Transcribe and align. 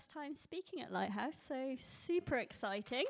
first 0.00 0.12
time 0.12 0.34
speaking 0.34 0.80
at 0.80 0.90
Lighthouse, 0.90 1.38
so 1.46 1.74
super 1.78 2.38
exciting. 2.38 3.04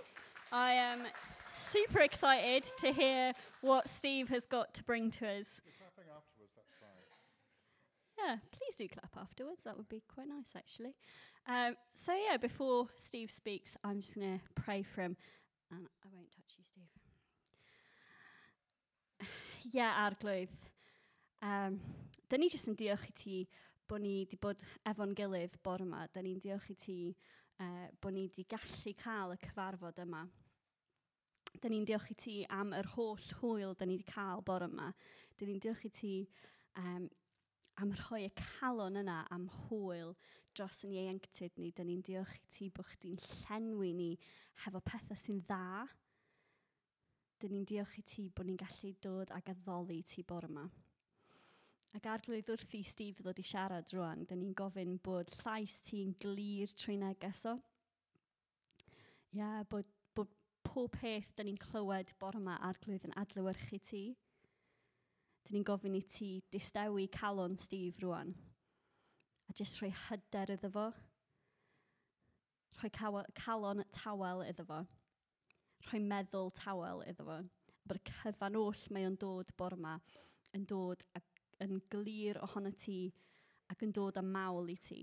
I 0.51 0.73
am 0.73 1.03
super 1.47 2.01
excited 2.01 2.65
to 2.79 2.91
hear 2.91 3.33
what 3.61 3.89
Steve 3.89 4.29
has 4.31 4.45
got 4.45 4.75
to 4.75 4.83
bring 4.83 5.13
to 5.13 5.29
us. 5.29 5.61
Yeah, 8.19 8.39
please 8.51 8.75
do 8.77 8.89
clap 8.89 9.17
afterwards. 9.17 9.63
That 9.63 9.77
would 9.77 9.89
be 9.89 10.03
quite 10.13 10.27
nice, 10.27 10.57
actually. 10.57 10.97
Um, 11.47 11.77
so, 11.95 12.13
yeah, 12.13 12.39
before 12.39 12.89
Steve 12.97 13.31
speaks, 13.31 13.77
I'm 13.85 14.01
just 14.01 14.17
going 14.17 14.41
to 14.41 14.45
pray 14.61 14.83
for 14.83 15.03
him. 15.03 15.17
And 15.71 15.87
I 16.05 16.09
won't 16.13 16.33
touch 16.33 16.57
you, 16.59 16.65
Steve. 16.67 16.89
Yeah, 19.73 20.11
arglwydd. 20.11 20.49
Um, 21.41 21.79
da 22.29 22.37
ni 22.39 22.49
jyst 22.51 22.69
yn 22.71 22.79
diolch 22.79 23.07
i 23.07 23.13
ti 23.15 23.49
bod 23.91 24.05
ni 24.05 24.21
wedi 24.21 24.39
bod 24.39 24.63
efo'n 24.87 25.17
gilydd 25.19 25.57
bore 25.65 25.83
yma. 25.83 26.05
Da 26.15 26.23
ni'n 26.23 26.39
diolch 26.43 26.69
i 26.71 26.77
ti 26.79 26.99
eh, 27.11 27.65
uh, 27.65 27.87
bod 28.01 28.15
ni 28.15 28.29
wedi 28.29 28.47
gallu 28.51 28.95
cael 28.99 29.35
y 29.35 29.39
cyfarfod 29.43 29.99
yma. 30.05 30.23
Da 31.59 31.71
ni'n 31.71 31.87
diolch 31.89 32.13
i 32.13 32.15
ti 32.15 32.35
am 32.55 32.71
yr 32.77 32.87
holl 32.95 33.25
hwyl 33.41 33.75
da 33.75 33.89
ni 33.89 33.97
wedi 33.99 34.07
cael 34.07 34.45
bore 34.47 34.69
yma. 34.71 34.93
Da 35.39 35.49
ni'n 35.49 35.63
diolch 35.63 35.83
i 35.89 35.91
ti 35.97 36.13
um, 36.79 37.09
am 37.83 37.95
rhoi 37.99 38.29
y 38.29 38.31
calon 38.39 39.01
yna 39.01 39.25
am 39.35 39.49
hwyl 39.65 40.15
dros 40.55 40.85
yn 40.87 40.95
ieuenctid 40.95 41.59
ni. 41.59 41.73
Da 41.75 41.87
ni'n 41.87 42.05
diolch 42.07 42.37
i 42.39 42.45
ti 42.55 42.69
bod 42.77 42.87
chdi'n 42.93 43.19
llenwi 43.25 43.91
ni 43.97 44.11
hefo 44.67 44.83
pethau 44.87 45.19
sy'n 45.19 45.43
dda. 45.49 45.89
Da 47.43 47.51
ni'n 47.51 47.67
diolch 47.67 47.99
i 47.99 48.07
ti 48.07 48.29
bod 48.31 48.47
ni'n 48.47 48.61
gallu 48.63 48.95
dod 49.03 49.35
ag 49.35 49.51
addoli 49.51 50.05
ti 50.07 50.23
bore 50.23 50.53
yma. 50.53 50.69
Ac 51.99 52.07
arglwydd 52.07 52.51
i 52.79 52.85
Steve 52.87 53.25
ddod 53.25 53.41
i 53.43 53.45
siarad 53.47 53.91
rwan, 53.91 54.23
da 54.31 54.37
ni'n 54.39 54.55
gofyn 54.55 54.93
bod 55.03 55.31
llais 55.41 55.81
ti'n 55.83 56.13
glir 56.23 56.71
trwy 56.79 56.95
negeso. 57.01 57.57
Ia, 59.35 59.41
yeah, 59.41 59.65
bod, 59.71 59.89
bod 60.15 60.31
pob 60.67 60.95
peth 60.95 61.33
da 61.35 61.47
ni'n 61.47 61.59
clywed 61.59 62.13
bore 62.23 62.39
yma 62.39 62.61
arglwydd 62.69 63.09
yn 63.09 63.17
adlywyrchu 63.19 63.81
ti. 63.91 64.03
Da 65.43 65.55
ni'n 65.55 65.67
gofyn 65.67 65.99
i 65.99 66.05
ti 66.07 66.31
distewi 66.55 67.09
calon 67.17 67.59
Steve 67.59 68.05
rwan. 68.05 68.37
A 69.51 69.57
jyst 69.59 69.81
rhoi 69.81 69.91
hyder 70.07 70.55
iddo 70.55 70.71
fo. 70.77 70.87
Rhoi 72.79 72.93
calon 73.43 73.83
tawel 73.99 74.45
iddo 74.47 74.69
fo. 74.71 74.85
Rhoi 75.89 76.05
meddwl 76.07 76.55
tawel 76.63 77.03
iddo 77.11 77.27
fo. 77.27 77.41
A 77.43 77.91
bod 77.91 77.99
y 77.99 78.15
cyfan 78.15 78.63
oll 78.63 78.87
mae 78.95 79.11
o'n 79.11 79.19
dod 79.19 79.51
bore 79.59 79.81
yma 79.81 79.99
yn 80.55 80.71
dod 80.71 81.03
a 81.19 81.23
yn 81.65 81.81
glir 81.93 82.41
ohono 82.45 82.73
ti 82.85 82.99
ac 83.71 83.85
yn 83.87 83.95
dod 83.95 84.19
â 84.21 84.25
mawl 84.27 84.71
i 84.73 84.77
ti. 84.81 85.01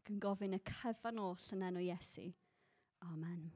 Ac 0.00 0.10
yn 0.12 0.20
gofyn 0.22 0.58
y 0.58 0.60
cyfan 0.66 1.20
oll 1.22 1.50
yn 1.56 1.66
enw 1.68 1.82
Iesu. 1.86 2.28
Amen. 3.08 3.50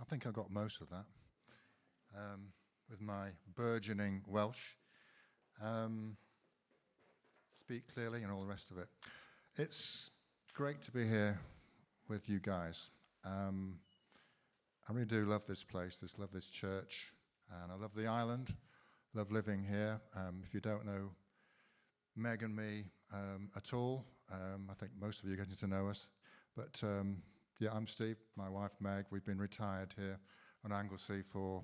I 0.00 0.04
think 0.12 0.26
I 0.26 0.30
got 0.30 0.50
most 0.50 0.82
of 0.82 0.90
that 0.90 1.06
um, 2.18 2.52
with 2.90 3.00
my 3.00 3.30
burgeoning 3.54 4.22
Welsh. 4.26 4.76
Um, 5.62 6.16
speak 7.58 7.84
clearly 7.94 8.22
and 8.22 8.32
all 8.32 8.42
the 8.42 8.48
rest 8.48 8.70
of 8.70 8.78
it. 8.78 8.88
It's 9.56 10.08
great 10.54 10.80
to 10.80 10.90
be 10.90 11.06
here 11.06 11.38
with 12.08 12.26
you 12.26 12.40
guys. 12.40 12.88
Um, 13.22 13.74
I 14.88 14.94
really 14.94 15.04
do 15.04 15.26
love 15.26 15.44
this 15.44 15.62
place, 15.62 15.98
this 15.98 16.18
love 16.18 16.30
this 16.32 16.48
church, 16.48 17.12
and 17.62 17.70
I 17.70 17.74
love 17.74 17.90
the 17.94 18.06
island, 18.06 18.54
love 19.12 19.30
living 19.30 19.62
here. 19.62 20.00
Um, 20.16 20.42
if 20.42 20.54
you 20.54 20.60
don't 20.60 20.86
know 20.86 21.10
Meg 22.16 22.42
and 22.42 22.56
me 22.56 22.84
um, 23.12 23.50
at 23.54 23.74
all, 23.74 24.06
um, 24.32 24.70
I 24.70 24.74
think 24.74 24.92
most 24.98 25.22
of 25.22 25.28
you 25.28 25.34
are 25.34 25.36
getting 25.36 25.54
to 25.56 25.66
know 25.66 25.86
us. 25.86 26.06
But 26.56 26.80
um, 26.82 27.18
yeah, 27.60 27.74
I'm 27.74 27.86
Steve, 27.86 28.16
my 28.36 28.48
wife 28.48 28.72
Meg. 28.80 29.04
We've 29.10 29.26
been 29.26 29.38
retired 29.38 29.92
here 29.98 30.18
on 30.64 30.72
Anglesey 30.72 31.20
for 31.30 31.62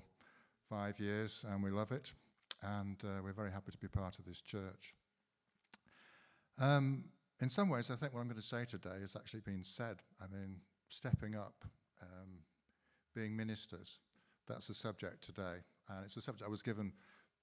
five 0.69 0.99
years, 0.99 1.43
and 1.49 1.63
we 1.63 1.71
love 1.71 1.91
it. 1.91 2.13
And 2.61 2.97
uh, 3.03 3.23
we're 3.23 3.33
very 3.33 3.51
happy 3.51 3.71
to 3.71 3.77
be 3.79 3.87
part 3.87 4.19
of 4.19 4.25
this 4.25 4.41
church. 4.41 4.93
Um, 6.59 7.05
in 7.41 7.49
some 7.49 7.69
ways, 7.69 7.89
I 7.89 7.95
think 7.95 8.13
what 8.13 8.21
I'm 8.21 8.27
going 8.27 8.41
to 8.41 8.45
say 8.45 8.65
today 8.65 8.99
has 9.01 9.15
actually 9.15 9.41
been 9.41 9.63
said. 9.63 9.97
I 10.21 10.25
mean, 10.33 10.57
stepping 10.87 11.35
up, 11.35 11.63
um, 12.01 12.39
being 13.15 13.35
ministers, 13.35 13.99
that's 14.47 14.67
the 14.67 14.73
subject 14.73 15.23
today. 15.23 15.57
And 15.89 16.05
it's 16.05 16.17
a 16.17 16.21
subject 16.21 16.47
I 16.47 16.51
was 16.51 16.61
given 16.61 16.91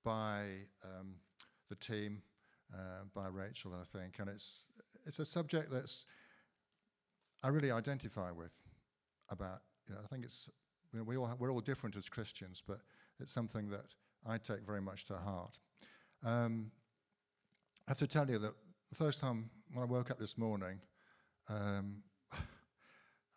by 0.04 0.44
um, 0.84 1.14
the 1.68 1.76
team, 1.76 2.22
uh, 2.74 3.04
by 3.14 3.28
Rachel, 3.28 3.72
I 3.74 3.98
think. 3.98 4.18
And 4.18 4.28
it's, 4.28 4.68
it's 5.04 5.18
a 5.18 5.24
subject 5.24 5.70
that's 5.70 6.06
I 7.42 7.48
really 7.48 7.70
identify 7.70 8.30
with 8.30 8.52
about, 9.30 9.60
you 9.88 9.94
know, 9.94 10.00
I 10.04 10.06
think 10.08 10.24
it's, 10.24 10.50
you 10.92 10.98
know, 10.98 11.04
we 11.04 11.16
all 11.16 11.32
we're 11.38 11.52
all 11.52 11.60
different 11.60 11.96
as 11.96 12.08
Christians, 12.08 12.62
but 12.66 12.80
it's 13.20 13.32
something 13.32 13.68
that 13.70 13.94
I 14.26 14.38
take 14.38 14.66
very 14.66 14.80
much 14.80 15.04
to 15.06 15.14
heart. 15.14 15.58
Um, 16.24 16.70
I 17.86 17.92
have 17.92 17.98
to 17.98 18.06
tell 18.06 18.28
you 18.28 18.38
that 18.38 18.54
first 18.96 19.20
time 19.20 19.50
when 19.74 19.82
I 19.82 19.86
woke 19.86 20.10
up 20.10 20.18
this 20.18 20.38
morning, 20.38 20.80
um, 21.50 22.02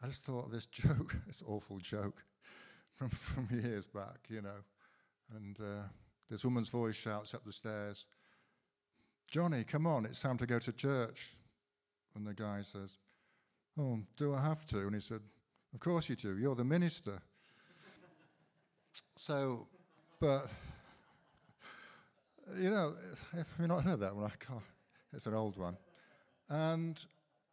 I 0.01 0.07
just 0.07 0.23
thought 0.23 0.45
of 0.45 0.51
this 0.51 0.65
joke, 0.71 1.15
this 1.27 1.43
awful 1.45 1.79
joke 1.79 2.23
from, 2.95 3.09
from 3.09 3.47
years 3.51 3.85
back, 3.85 4.19
you 4.29 4.41
know. 4.41 4.63
And 5.35 5.59
uh, 5.59 5.83
this 6.29 6.45
woman's 6.45 6.69
voice 6.69 6.95
shouts 6.95 7.33
up 7.33 7.43
the 7.45 7.51
stairs, 7.51 8.05
Johnny, 9.29 9.65
come 9.65 9.85
on, 9.85 10.05
it's 10.05 10.21
time 10.21 10.37
to 10.37 10.47
go 10.47 10.59
to 10.59 10.71
church. 10.71 11.35
And 12.15 12.25
the 12.25 12.33
guy 12.33 12.61
says, 12.63 12.97
Oh, 13.77 13.99
do 14.15 14.33
I 14.33 14.41
have 14.41 14.65
to? 14.67 14.77
And 14.77 14.95
he 14.95 15.01
said, 15.01 15.21
Of 15.73 15.81
course 15.81 16.07
you 16.07 16.15
do, 16.15 16.37
you're 16.37 16.55
the 16.55 16.63
minister. 16.63 17.21
so, 19.17 19.67
but, 20.21 20.49
you 22.57 22.71
know, 22.71 22.95
have 23.33 23.45
you 23.59 23.67
not 23.67 23.83
heard 23.83 23.99
that 23.99 24.15
one? 24.15 24.25
I 24.25 24.43
can't. 24.43 24.63
It's 25.13 25.25
an 25.25 25.33
old 25.33 25.57
one. 25.57 25.77
And, 26.49 27.03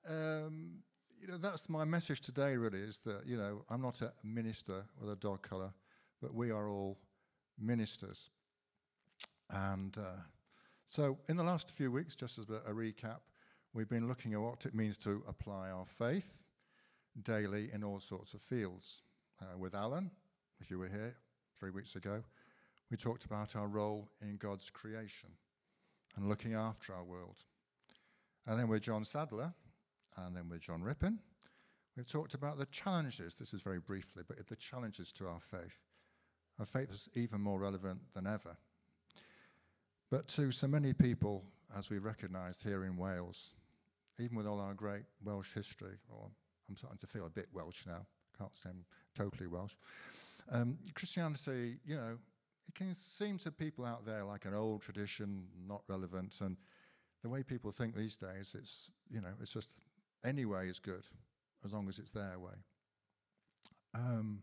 um, 0.09 0.79
you 1.21 1.29
know, 1.29 1.39
that's 1.39 1.69
my 1.69 1.85
message 1.85 2.21
today, 2.21 2.57
really, 2.57 2.79
is 2.79 2.99
that, 3.07 3.27
you 3.27 3.37
know, 3.37 3.65
I'm 3.71 3.81
not 3.81 4.03
a 4.03 4.13
minister 4.23 4.85
with 5.01 5.11
a 5.11 5.17
dog 5.17 5.43
collar, 5.43 5.73
but 6.21 6.35
we 6.35 6.51
are 6.51 6.69
all 6.69 6.99
ministers. 7.59 8.31
And 9.51 9.97
uh, 9.99 10.21
so, 10.87 11.19
in 11.29 11.37
the 11.37 11.45
last 11.45 11.71
few 11.71 11.91
weeks, 11.91 12.15
just 12.15 12.39
as 12.39 12.47
a, 12.49 12.73
recap, 12.73 13.21
we've 13.73 13.89
been 13.89 14.09
looking 14.09 14.35
at 14.35 14.41
what 14.41 14.67
it 14.67 14.75
means 14.75 14.99
to 14.99 15.23
apply 15.29 15.71
our 15.71 15.87
faith 15.99 16.29
daily 17.23 17.71
in 17.73 17.83
all 17.83 18.01
sorts 18.01 18.35
of 18.35 18.43
fields. 18.43 19.03
Uh, 19.41 19.59
with 19.59 19.75
Alan, 19.75 20.11
if 20.61 20.71
you 20.71 20.79
were 20.79 20.89
here 20.89 21.15
three 21.59 21.71
weeks 21.71 21.97
ago, 21.97 22.23
we 22.91 22.97
talked 22.97 23.25
about 23.25 23.57
our 23.57 23.69
role 23.69 24.09
in 24.23 24.37
God's 24.37 24.71
creation 24.71 25.31
and 26.17 26.29
looking 26.29 26.55
after 26.55 26.95
our 26.95 27.05
world. 27.05 27.37
And 28.47 28.59
then 28.59 28.69
with 28.69 28.83
John 28.83 29.05
Sadler, 29.05 29.53
and 30.17 30.35
then 30.35 30.49
with 30.49 30.61
John 30.61 30.83
Rippin, 30.83 31.19
we've 31.97 32.11
talked 32.11 32.35
about 32.35 32.59
the 32.59 32.67
challenges, 32.67 33.35
this 33.35 33.53
is 33.53 33.61
very 33.61 33.81
briefly, 33.81 34.23
but 34.27 34.47
the 34.49 34.57
challenges 34.57 35.13
to 35.13 35.27
our 35.27 35.41
faith. 35.41 35.79
Our 36.59 36.67
faith 36.67 36.91
is 36.91 37.09
even 37.15 37.41
more 37.41 37.61
relevant 37.61 38.01
than 38.15 38.27
ever. 38.27 38.57
But 40.11 40.29
to 40.29 40.53
so 40.53 40.67
many 40.67 40.93
people, 40.93 41.45
as 41.77 41.91
we 41.91 41.99
recognise 41.99 42.63
here 42.63 42.85
in 42.85 42.97
Wales, 42.97 43.51
even 44.19 44.37
with 44.37 44.47
all 44.47 44.61
our 44.61 44.73
great 44.73 45.05
Welsh 45.25 45.53
history, 45.53 45.99
or 46.09 46.31
I'm 46.69 46.77
starting 46.77 46.99
to 46.99 47.07
feel 47.07 47.27
a 47.27 47.31
bit 47.31 47.49
Welsh 47.53 47.85
now, 47.87 48.07
can't 48.39 48.57
say 48.57 48.71
I'm 48.71 48.85
totally 49.17 49.49
Welsh. 49.49 49.75
Um, 50.51 50.79
Christianity, 50.95 51.79
you 51.85 51.97
know, 51.97 52.19
it 52.69 52.75
can 52.75 52.95
seem 52.95 53.39
to 53.39 53.51
people 53.51 53.85
out 53.85 54.05
there 54.05 54.25
like 54.25 54.45
an 54.45 54.55
old 54.55 54.83
tradition, 54.83 55.47
not 55.67 55.83
relevant. 55.89 56.37
And 56.41 56.57
the 57.23 57.29
way 57.29 57.43
people 57.43 57.73
think 57.73 57.95
these 57.95 58.17
days, 58.17 58.55
it's, 58.59 58.91
you 59.11 59.21
know, 59.21 59.33
it's 59.41 59.53
just 59.53 59.71
any 60.25 60.45
way 60.45 60.69
is 60.69 60.79
good 60.79 61.05
as 61.65 61.73
long 61.73 61.89
as 61.89 61.99
it's 61.99 62.13
their 62.13 62.39
way. 62.39 62.55
Um, 63.95 64.43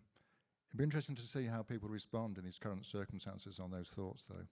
it'd 0.69 0.77
be 0.77 0.83
interesting 0.83 1.15
to 1.15 1.21
see 1.21 1.45
how 1.45 1.61
people 1.61 1.89
respond 1.89 2.37
in 2.37 2.45
these 2.45 2.57
current 2.57 2.85
circumstances 2.85 3.59
on 3.59 3.71
those 3.71 3.89
thoughts, 3.89 4.25
though. 4.29 4.45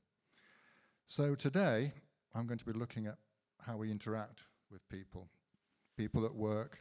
So 1.07 1.35
today, 1.35 1.91
I'm 2.35 2.47
going 2.47 2.59
to 2.59 2.65
be 2.65 2.73
looking 2.73 3.07
at 3.07 3.17
how 3.59 3.77
we 3.77 3.91
interact 3.91 4.41
with 4.71 4.87
people 4.89 5.27
people 5.97 6.25
at 6.25 6.33
work, 6.33 6.79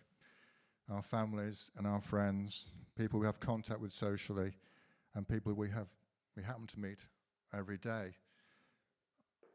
our 0.89 1.03
families 1.03 1.71
and 1.77 1.87
our 1.87 2.01
friends, 2.01 2.67
people 2.97 3.21
we 3.21 3.27
have 3.27 3.41
contact 3.41 3.81
with 3.81 3.93
socially, 3.93 4.53
and 5.15 5.29
people 5.29 5.53
we 5.53 5.69
have 5.69 5.91
we 6.37 6.43
happen 6.43 6.67
to 6.67 6.81
meet 6.81 7.05
every 7.57 7.79
day. 7.79 8.11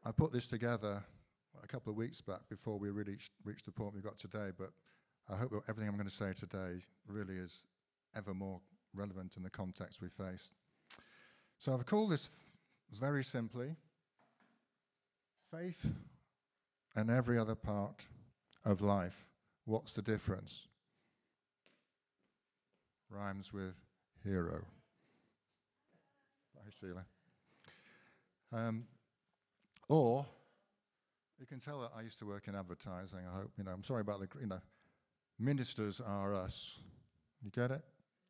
I 0.04 0.12
put 0.12 0.32
this 0.32 0.46
together 0.46 1.02
a 1.62 1.66
couple 1.66 1.90
of 1.90 1.96
weeks 1.96 2.20
back 2.20 2.40
before 2.48 2.78
we 2.78 2.90
really 2.90 3.16
reached 3.44 3.66
the 3.66 3.72
point 3.72 3.94
we 3.94 4.00
got 4.00 4.18
today, 4.18 4.50
but 4.56 4.70
I 5.28 5.36
hope 5.36 5.50
that 5.50 5.62
everything 5.68 5.88
I'm 5.88 5.96
going 5.96 6.08
to 6.08 6.14
say 6.14 6.32
today 6.32 6.80
really 7.08 7.34
is 7.34 7.66
ever 8.16 8.34
more 8.34 8.60
relevant 8.94 9.36
in 9.36 9.42
the 9.42 9.50
context 9.50 10.00
we 10.00 10.08
face. 10.08 10.50
So 11.58 11.74
I've 11.74 11.86
called 11.86 12.10
this 12.12 12.28
very 12.92 13.24
simply 13.24 13.74
faith 15.50 15.86
and 16.94 17.10
every 17.10 17.38
other 17.38 17.54
part 17.54 18.04
of 18.64 18.80
life. 18.80 19.26
What's 19.64 19.92
the 19.94 20.02
difference? 20.02 20.68
Rhymes 23.10 23.52
with 23.52 23.74
hero. 24.24 24.62
Sheila. 26.70 27.04
Um, 28.52 28.84
or 29.88 30.26
you 31.38 31.46
can 31.46 31.60
tell 31.60 31.80
that 31.80 31.90
I 31.96 32.02
used 32.02 32.18
to 32.20 32.26
work 32.26 32.48
in 32.48 32.54
advertising. 32.54 33.20
I 33.30 33.36
hope 33.36 33.50
you 33.58 33.64
know. 33.64 33.72
I'm 33.72 33.84
sorry 33.84 34.00
about 34.00 34.20
the 34.20 34.28
you 34.40 34.46
know. 34.46 34.60
Ministers 35.38 36.00
are 36.00 36.34
us. 36.34 36.78
You 37.42 37.50
get 37.50 37.70
it? 37.70 37.82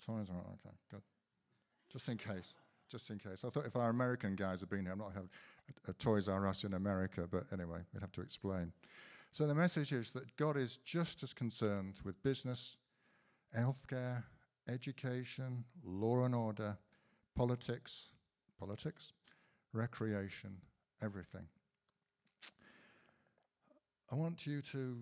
Toys 0.05 0.29
are 0.29 0.41
okay. 0.41 0.75
Good. 0.91 1.03
Just 1.93 2.09
in 2.09 2.17
case. 2.17 2.57
Just 2.91 3.11
in 3.11 3.19
case. 3.19 3.45
I 3.45 3.51
thought 3.51 3.67
if 3.67 3.77
our 3.77 3.91
American 3.91 4.35
guys 4.35 4.61
had 4.61 4.71
been 4.71 4.83
here, 4.83 4.93
I'm 4.93 4.99
not 4.99 5.13
having 5.13 5.31
a, 5.87 5.91
a 5.91 5.95
Toys 5.95 6.29
R 6.29 6.47
Us 6.47 6.65
in 6.65 6.75
America, 6.75 7.29
but 7.31 7.45
anyway, 7.53 7.79
we'd 7.93 8.01
have 8.01 8.13
to 8.13 8.21
explain. 8.21 8.73
So 9.31 9.47
the 9.47 9.55
message 9.55 9.93
is 9.93 10.11
that 10.13 10.37
God 10.37 10.57
is 10.57 10.79
just 10.79 11.23
as 11.23 11.33
concerned 11.33 12.01
with 12.05 12.21
business, 12.23 12.77
healthcare, 13.57 14.23
education, 14.69 15.65
law 15.85 16.25
and 16.25 16.35
order, 16.35 16.77
politics, 17.35 18.09
politics, 18.59 19.13
recreation, 19.73 20.57
everything. 21.03 21.47
I 24.11 24.15
want 24.15 24.47
you 24.47 24.63
to 24.63 24.97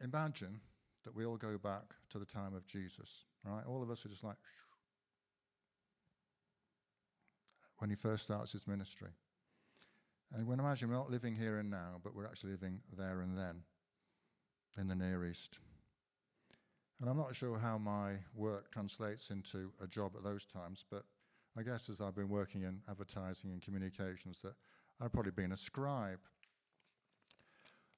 imagine 0.00 0.60
that 1.04 1.14
we 1.14 1.24
all 1.24 1.36
go 1.36 1.58
back 1.58 1.82
to 2.10 2.18
the 2.18 2.24
time 2.24 2.54
of 2.54 2.66
Jesus, 2.66 3.24
right? 3.44 3.64
All 3.66 3.82
of 3.82 3.90
us 3.90 4.06
are 4.06 4.08
just 4.08 4.24
like 4.24 4.36
when 7.78 7.90
he 7.90 7.96
first 7.96 8.24
starts 8.24 8.52
his 8.52 8.66
ministry. 8.66 9.10
And 10.32 10.46
when 10.46 10.58
imagine 10.58 10.88
we're 10.88 10.96
not 10.96 11.10
living 11.10 11.34
here 11.34 11.58
and 11.58 11.70
now, 11.70 12.00
but 12.02 12.14
we're 12.14 12.26
actually 12.26 12.52
living 12.52 12.80
there 12.96 13.20
and 13.20 13.36
then 13.36 13.62
in 14.78 14.88
the 14.88 14.94
Near 14.94 15.26
East. 15.26 15.58
And 17.00 17.10
I'm 17.10 17.16
not 17.16 17.36
sure 17.36 17.58
how 17.58 17.78
my 17.78 18.14
work 18.34 18.70
translates 18.72 19.30
into 19.30 19.70
a 19.82 19.86
job 19.86 20.12
at 20.16 20.24
those 20.24 20.46
times, 20.46 20.84
but 20.90 21.04
I 21.56 21.62
guess 21.62 21.88
as 21.88 22.00
I've 22.00 22.16
been 22.16 22.28
working 22.28 22.62
in 22.62 22.80
advertising 22.88 23.50
and 23.52 23.62
communications, 23.62 24.40
that 24.42 24.54
I've 25.00 25.12
probably 25.12 25.32
been 25.32 25.52
a 25.52 25.56
scribe. 25.56 26.18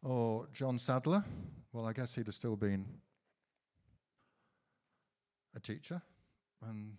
Or 0.03 0.47
John 0.53 0.79
Sadler, 0.79 1.25
well, 1.73 1.87
I 1.87 1.93
guess 1.93 2.14
he'd 2.14 2.26
have 2.26 2.35
still 2.35 2.56
been 2.56 2.85
a 5.55 5.61
teacher. 5.61 6.03
And 6.69 6.93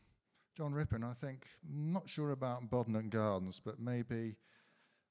John 0.55 0.73
Rippon, 0.73 1.03
I 1.03 1.13
think, 1.13 1.45
not 1.71 2.09
sure 2.09 2.31
about 2.31 2.69
Bodnant 2.71 3.11
Gardens, 3.11 3.61
but 3.63 3.79
maybe, 3.79 4.35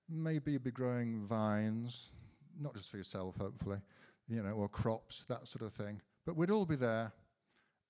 maybe 0.09 0.53
you'd 0.53 0.65
be 0.65 0.73
growing 0.73 1.27
vines, 1.27 2.11
not 2.61 2.75
just 2.75 2.91
for 2.91 2.97
yourself, 2.97 3.37
hopefully, 3.37 3.79
you 4.29 4.43
know, 4.43 4.51
or 4.51 4.69
crops, 4.69 5.25
that 5.29 5.47
sort 5.47 5.63
of 5.63 5.73
thing. 5.73 6.01
But 6.27 6.37
we'd 6.37 6.51
all 6.51 6.67
be 6.67 6.77
there. 6.77 7.13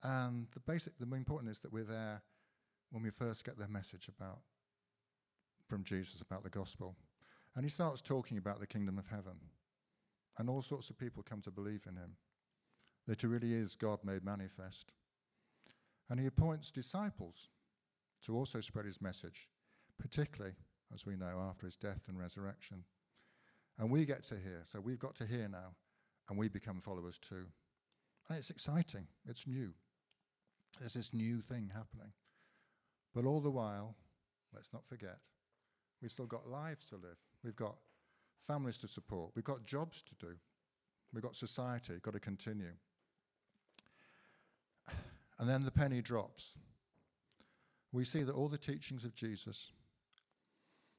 And 0.02 0.47
the 0.52 0.61
basic, 0.61 0.93
the 0.99 1.17
important 1.17 1.50
is 1.50 1.59
that 1.61 1.73
we're 1.73 1.85
there 1.85 2.20
when 2.91 3.03
we 3.03 3.11
first 3.11 3.44
get 3.44 3.59
the 3.59 3.69
message 3.69 4.09
about 4.09 4.41
from 5.69 5.85
Jesus 5.85 6.21
about 6.21 6.44
the 6.44 6.50
gospel. 6.50 6.97
And 7.55 7.65
he 7.65 7.71
starts 7.71 8.00
talking 8.00 8.38
about 8.38 8.61
the 8.61 8.67
kingdom 8.67 8.99
of 8.99 9.06
heaven. 9.06 9.37
And 10.38 10.49
all 10.49 10.62
sorts 10.62 10.91
of 10.91 10.99
people 10.99 11.23
come 11.23 11.41
to 11.43 11.50
believe 11.50 11.83
in 11.88 11.97
him. 11.97 12.17
That 13.06 13.21
he 13.23 13.27
really 13.27 13.55
is 13.55 13.77
God 13.77 13.99
made 14.05 14.25
manifest. 14.25 14.93
And 16.11 16.21
he 16.21 16.27
appoints 16.27 16.71
disciples 16.71 17.49
to 18.25 18.37
also 18.37 18.61
spread 18.61 18.87
his 18.87 19.00
message, 19.00 19.49
particularly, 19.99 20.55
as 20.94 21.06
we 21.06 21.17
know, 21.17 21.47
after 21.49 21.67
his 21.67 21.77
death 21.77 22.03
and 22.09 22.19
resurrection. 22.19 22.85
And 23.79 23.91
we 23.91 24.05
get 24.05 24.23
to 24.25 24.35
hear. 24.35 24.62
So 24.65 24.81
we've 24.81 24.99
got 24.99 25.15
to 25.17 25.27
hear 25.27 25.49
now, 25.49 25.75
and 26.29 26.38
we 26.38 26.49
become 26.49 26.81
followers 26.81 27.19
too. 27.19 27.47
And 28.29 28.38
it's 28.38 28.50
exciting, 28.50 29.06
it's 29.29 29.47
new. 29.47 29.73
There's 30.79 30.94
this 30.94 31.15
new 31.15 31.41
thing 31.41 31.71
happening. 31.75 32.12
But 33.17 33.25
all 33.25 33.41
the 33.41 33.51
while, 33.51 33.97
let's 34.55 34.75
not 34.75 34.87
forget, 34.87 35.17
we've 36.03 36.13
still 36.13 36.27
got 36.27 36.47
lives 36.47 36.85
to 36.91 36.97
live. 36.97 37.17
We've 37.43 37.57
got 37.57 37.77
families 38.47 38.77
to 38.79 38.87
support. 38.87 39.31
We've 39.35 39.43
got 39.43 39.65
jobs 39.65 40.03
to 40.03 40.27
do. 40.27 40.35
We've 41.15 41.23
got 41.23 41.35
society, 41.35 41.95
got 42.03 42.13
to 42.13 42.21
continue. 42.21 42.75
And 45.39 45.49
then 45.49 45.63
the 45.63 45.71
penny 45.71 46.03
drops. 46.03 46.53
We 47.91 48.05
see 48.05 48.23
that 48.23 48.35
all 48.35 48.49
the 48.49 48.59
teachings 48.59 49.07
of 49.07 49.15
Jesus, 49.15 49.73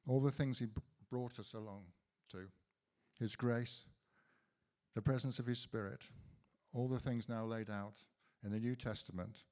all 0.08 0.20
the 0.20 0.32
things 0.32 0.58
he 0.58 0.66
b- 0.66 0.82
brought 1.10 1.38
us 1.38 1.54
along 1.54 1.84
to, 2.32 2.38
his 3.20 3.36
grace, 3.36 3.84
the 4.96 5.02
presence 5.02 5.38
of 5.38 5.46
his 5.46 5.60
spirit, 5.60 6.08
all 6.72 6.88
the 6.88 6.98
things 6.98 7.28
now 7.28 7.44
laid 7.44 7.70
out 7.70 8.02
in 8.44 8.50
the 8.50 8.58
New 8.58 8.74
Testament, 8.74 9.44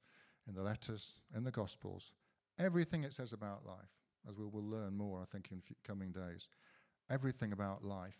in 0.49 0.53
the 0.53 0.63
letters, 0.63 1.13
in 1.33 1.45
the 1.45 1.51
Gospels, 1.51 2.11
everything 2.59 3.03
it 3.03 3.13
says 3.13 3.33
about 3.33 3.65
life, 3.65 3.91
as 4.29 4.37
we 4.37 4.45
will 4.45 4.63
learn 4.63 4.95
more, 4.97 5.21
I 5.21 5.25
think, 5.31 5.49
in 5.51 5.61
coming 5.85 6.11
days, 6.11 6.47
everything 7.09 7.53
about 7.53 7.83
life 7.83 8.19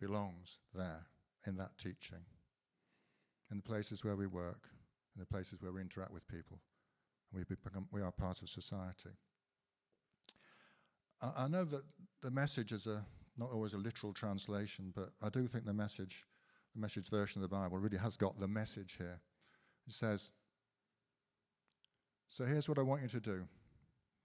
belongs 0.00 0.58
there 0.74 1.06
in 1.46 1.56
that 1.56 1.76
teaching, 1.78 2.24
in 3.50 3.58
the 3.58 3.62
places 3.62 4.04
where 4.04 4.16
we 4.16 4.26
work, 4.26 4.68
in 5.14 5.20
the 5.20 5.26
places 5.26 5.62
where 5.62 5.72
we 5.72 5.80
interact 5.80 6.12
with 6.12 6.26
people. 6.28 6.60
and 7.32 7.44
We, 7.48 7.56
become, 7.56 7.86
we 7.92 8.02
are 8.02 8.12
part 8.12 8.42
of 8.42 8.48
society. 8.48 9.10
I, 11.22 11.44
I 11.44 11.48
know 11.48 11.64
that 11.64 11.82
the 12.22 12.30
message 12.30 12.72
is 12.72 12.86
a, 12.86 13.04
not 13.38 13.50
always 13.52 13.74
a 13.74 13.78
literal 13.78 14.12
translation, 14.12 14.92
but 14.94 15.10
I 15.22 15.28
do 15.28 15.46
think 15.46 15.64
the 15.64 15.72
message 15.72 16.26
the 16.76 16.82
message 16.82 17.08
version 17.08 17.42
of 17.42 17.48
the 17.48 17.56
Bible 17.56 17.78
really 17.78 17.96
has 17.96 18.18
got 18.18 18.38
the 18.38 18.46
message 18.46 18.96
here. 18.98 19.18
It 19.88 19.94
says, 19.94 20.30
So 22.28 22.44
here's 22.44 22.68
what 22.68 22.78
I 22.78 22.82
want 22.82 23.02
you 23.02 23.08
to 23.08 23.20
do 23.20 23.44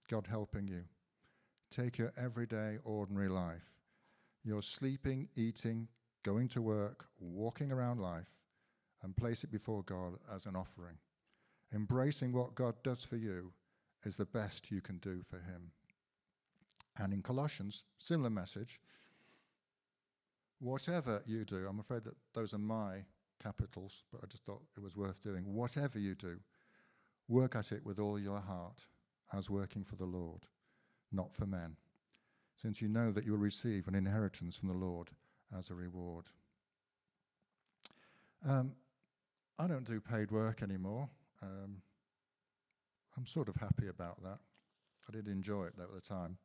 God 0.08 0.26
helping 0.28 0.68
you. 0.68 0.82
Take 1.70 1.96
your 1.96 2.12
everyday, 2.16 2.78
ordinary 2.84 3.28
life, 3.28 3.72
your 4.44 4.62
sleeping, 4.62 5.28
eating, 5.36 5.88
going 6.22 6.48
to 6.48 6.60
work, 6.60 7.06
walking 7.18 7.72
around 7.72 8.00
life, 8.00 8.28
and 9.02 9.16
place 9.16 9.42
it 9.42 9.50
before 9.50 9.82
God 9.84 10.14
as 10.34 10.46
an 10.46 10.54
offering. 10.54 10.96
Embracing 11.74 12.32
what 12.32 12.54
God 12.54 12.74
does 12.82 13.02
for 13.02 13.16
you 13.16 13.52
is 14.04 14.16
the 14.16 14.26
best 14.26 14.70
you 14.70 14.82
can 14.82 14.98
do 14.98 15.22
for 15.30 15.36
Him. 15.36 15.70
And 16.98 17.14
in 17.14 17.22
Colossians, 17.22 17.86
similar 17.98 18.28
message 18.28 18.78
Whatever 20.62 21.24
you 21.26 21.44
do, 21.44 21.66
I'm 21.68 21.80
afraid 21.80 22.04
that 22.04 22.14
those 22.34 22.54
are 22.54 22.58
my 22.58 23.04
capitals, 23.42 24.04
but 24.12 24.20
I 24.22 24.26
just 24.28 24.44
thought 24.44 24.62
it 24.76 24.82
was 24.82 24.96
worth 24.96 25.20
doing. 25.20 25.42
Whatever 25.44 25.98
you 25.98 26.14
do, 26.14 26.38
work 27.28 27.56
at 27.56 27.72
it 27.72 27.84
with 27.84 27.98
all 27.98 28.18
your 28.18 28.40
heart, 28.40 28.80
as 29.32 29.48
working 29.48 29.84
for 29.84 29.96
the 29.96 30.04
Lord, 30.04 30.46
not 31.12 31.32
for 31.34 31.46
men, 31.46 31.76
since 32.60 32.82
you 32.82 32.88
know 32.88 33.10
that 33.12 33.24
you 33.24 33.32
will 33.32 33.38
receive 33.38 33.88
an 33.88 33.94
inheritance 33.94 34.56
from 34.56 34.68
the 34.68 34.74
Lord 34.74 35.08
as 35.56 35.70
a 35.70 35.74
reward. 35.74 36.26
Um, 38.46 38.72
I 39.58 39.66
don't 39.66 39.84
do 39.84 40.00
paid 40.00 40.30
work 40.30 40.62
anymore. 40.62 41.08
Um, 41.42 41.76
I'm 43.16 43.26
sort 43.26 43.48
of 43.48 43.56
happy 43.56 43.88
about 43.88 44.22
that. 44.22 44.38
I 45.08 45.12
did 45.12 45.28
enjoy 45.28 45.66
it 45.66 45.74
at 45.80 45.92
the 45.92 46.00
time. 46.00 46.36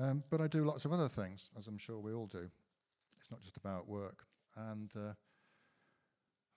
Um, 0.00 0.22
but 0.30 0.40
I 0.40 0.48
do 0.48 0.64
lots 0.64 0.84
of 0.84 0.92
other 0.92 1.08
things, 1.08 1.50
as 1.58 1.66
I'm 1.66 1.78
sure 1.78 1.98
we 1.98 2.12
all 2.12 2.26
do. 2.26 2.48
It's 3.20 3.30
not 3.30 3.40
just 3.40 3.56
about 3.56 3.88
work. 3.88 4.24
And 4.56 4.90
uh, 4.96 5.12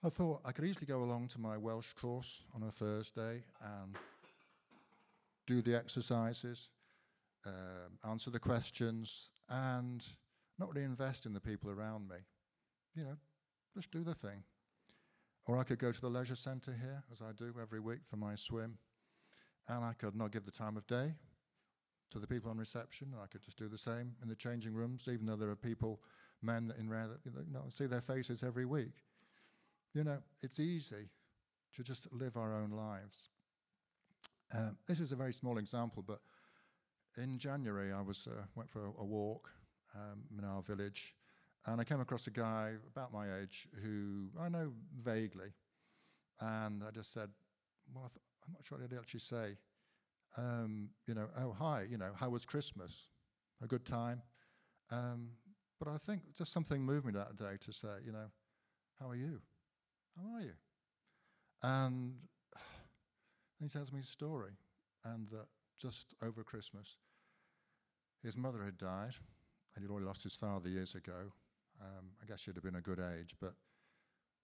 I 0.04 0.10
thought 0.10 0.42
I 0.44 0.52
could 0.52 0.64
easily 0.64 0.86
go 0.86 1.02
along 1.02 1.26
to 1.28 1.40
my 1.40 1.56
Welsh 1.56 1.92
course 2.00 2.42
on 2.54 2.62
a 2.62 2.70
Thursday 2.70 3.42
and 3.60 3.96
do 5.44 5.60
the 5.60 5.76
exercises, 5.76 6.68
uh, 7.44 8.08
answer 8.08 8.30
the 8.30 8.38
questions, 8.38 9.30
and 9.48 10.04
not 10.56 10.72
really 10.72 10.84
invest 10.84 11.26
in 11.26 11.32
the 11.32 11.40
people 11.40 11.68
around 11.68 12.08
me. 12.08 12.18
You 12.94 13.04
know, 13.04 13.16
just 13.74 13.90
do 13.90 14.04
the 14.04 14.14
thing. 14.14 14.44
Or 15.46 15.58
I 15.58 15.64
could 15.64 15.80
go 15.80 15.90
to 15.90 16.00
the 16.00 16.10
leisure 16.10 16.36
centre 16.36 16.76
here, 16.80 17.02
as 17.10 17.20
I 17.20 17.32
do 17.32 17.52
every 17.60 17.80
week 17.80 18.00
for 18.08 18.16
my 18.16 18.36
swim, 18.36 18.78
and 19.66 19.84
I 19.84 19.94
could 19.94 20.14
not 20.14 20.30
give 20.30 20.44
the 20.44 20.52
time 20.52 20.76
of 20.76 20.86
day 20.86 21.12
to 22.10 22.20
the 22.20 22.26
people 22.26 22.52
on 22.52 22.56
reception. 22.56 23.08
And 23.12 23.20
I 23.20 23.26
could 23.26 23.42
just 23.42 23.58
do 23.58 23.66
the 23.66 23.76
same 23.76 24.14
in 24.22 24.28
the 24.28 24.36
changing 24.36 24.74
rooms, 24.74 25.08
even 25.10 25.26
though 25.26 25.34
there 25.34 25.50
are 25.50 25.56
people 25.56 26.00
men 26.40 26.66
that 26.66 26.78
in 26.78 26.88
rare 26.88 27.08
you 27.24 27.32
know, 27.52 27.64
see 27.68 27.86
their 27.86 28.00
faces 28.00 28.44
every 28.44 28.64
week. 28.64 28.92
You 29.98 30.04
know, 30.04 30.18
it's 30.42 30.60
easy 30.60 31.10
to 31.74 31.82
just 31.82 32.06
live 32.12 32.36
our 32.36 32.54
own 32.54 32.70
lives. 32.70 33.30
Um, 34.54 34.76
this 34.86 35.00
is 35.00 35.10
a 35.10 35.16
very 35.16 35.32
small 35.32 35.58
example, 35.58 36.04
but 36.06 36.20
in 37.20 37.36
January 37.36 37.92
I 37.92 38.00
was 38.00 38.28
uh, 38.28 38.42
went 38.54 38.70
for 38.70 38.86
a, 38.86 38.90
a 39.00 39.04
walk 39.04 39.50
um, 39.96 40.22
in 40.38 40.44
our 40.44 40.62
village, 40.62 41.16
and 41.66 41.80
I 41.80 41.84
came 41.84 41.98
across 41.98 42.28
a 42.28 42.30
guy 42.30 42.74
about 42.94 43.12
my 43.12 43.40
age 43.40 43.66
who 43.82 44.28
I 44.38 44.48
know 44.48 44.70
vaguely, 44.96 45.48
and 46.40 46.84
I 46.84 46.92
just 46.92 47.12
said, 47.12 47.30
"Well, 47.92 48.04
I, 48.04 48.08
th- 48.10 48.22
I'm 48.46 48.52
not 48.52 48.64
sure 48.64 48.78
what 48.78 48.88
he'd 48.88 48.96
actually 48.96 49.18
say. 49.18 49.56
Um, 50.36 50.90
you 51.08 51.14
know, 51.14 51.26
oh, 51.36 51.56
hi, 51.58 51.86
you 51.90 51.98
know, 51.98 52.12
how 52.14 52.30
was 52.30 52.44
Christmas? 52.44 53.08
A 53.64 53.66
good 53.66 53.84
time? 53.84 54.22
Um, 54.92 55.30
but 55.80 55.88
I 55.88 55.98
think 55.98 56.22
just 56.36 56.52
something 56.52 56.84
moved 56.84 57.04
me 57.04 57.12
that 57.14 57.36
day 57.36 57.56
to 57.58 57.72
say, 57.72 57.98
you 58.06 58.12
know, 58.12 58.26
how 59.00 59.08
are 59.10 59.16
you? 59.16 59.40
How 60.18 60.36
are 60.36 60.40
you? 60.42 60.52
And 61.62 62.14
he 63.60 63.68
tells 63.68 63.92
me 63.92 63.98
his 63.98 64.08
story, 64.08 64.52
and 65.04 65.28
that 65.28 65.46
just 65.80 66.14
over 66.22 66.42
Christmas, 66.42 66.96
his 68.22 68.36
mother 68.36 68.64
had 68.64 68.78
died, 68.78 69.14
and 69.74 69.84
he'd 69.84 69.90
already 69.90 70.06
lost 70.06 70.22
his 70.22 70.34
father 70.34 70.68
years 70.68 70.94
ago. 70.94 71.32
Um, 71.80 72.10
I 72.22 72.26
guess 72.26 72.40
she'd 72.40 72.56
have 72.56 72.64
been 72.64 72.76
a 72.76 72.80
good 72.80 72.98
age, 72.98 73.34
but 73.40 73.54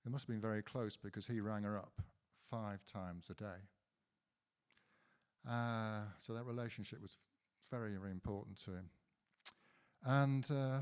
it 0.07 0.13
must 0.13 0.27
have 0.27 0.35
been 0.35 0.41
very 0.41 0.63
close 0.63 0.97
because 0.97 1.27
he 1.27 1.41
rang 1.41 1.65
her 1.65 1.77
up 1.77 2.01
five 2.51 2.85
times 2.87 3.27
a 3.31 3.35
day. 3.35 3.61
Uh, 5.49 6.01
so 6.19 6.33
that 6.35 6.45
relationship 6.45 7.03
was 7.03 7.27
very, 7.71 7.97
very 7.97 8.13
important 8.13 8.63
to 8.65 8.71
him. 8.71 8.89
And 10.05 10.45
uh, 10.51 10.81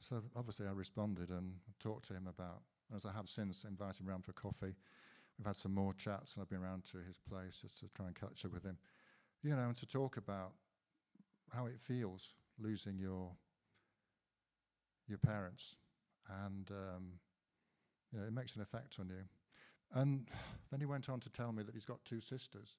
so 0.00 0.22
obviously 0.34 0.66
I 0.66 0.72
responded 0.72 1.28
and 1.30 1.52
talked 1.80 2.08
to 2.08 2.14
him 2.14 2.26
about, 2.26 2.62
as 2.94 3.04
I 3.04 3.12
have 3.12 3.28
since, 3.28 3.64
invited 3.64 4.00
him 4.00 4.08
around 4.08 4.24
for 4.24 4.32
coffee. 4.32 4.74
We've 5.38 5.46
had 5.46 5.56
some 5.56 5.74
more 5.74 5.94
chats 5.94 6.34
and 6.34 6.42
I've 6.42 6.48
been 6.48 6.62
around 6.62 6.84
to 6.92 6.98
his 6.98 7.18
place 7.28 7.58
just 7.60 7.78
to 7.80 7.86
try 7.94 8.06
and 8.06 8.14
catch 8.14 8.44
up 8.44 8.52
with 8.52 8.64
him. 8.64 8.76
You 9.42 9.50
know, 9.50 9.68
and 9.68 9.76
to 9.76 9.86
talk 9.86 10.16
about 10.16 10.52
how 11.52 11.66
it 11.66 11.78
feels 11.80 12.32
losing 12.58 12.98
your 12.98 13.30
your 15.06 15.18
parents, 15.18 15.76
and 16.44 16.70
um, 16.70 17.12
you 18.12 18.18
know 18.18 18.26
it 18.26 18.32
makes 18.32 18.56
an 18.56 18.62
effect 18.62 18.98
on 19.00 19.08
you. 19.08 19.24
And 19.94 20.28
then 20.70 20.80
he 20.80 20.86
went 20.86 21.08
on 21.08 21.20
to 21.20 21.30
tell 21.30 21.52
me 21.52 21.62
that 21.62 21.74
he's 21.74 21.86
got 21.86 22.04
two 22.04 22.20
sisters, 22.20 22.76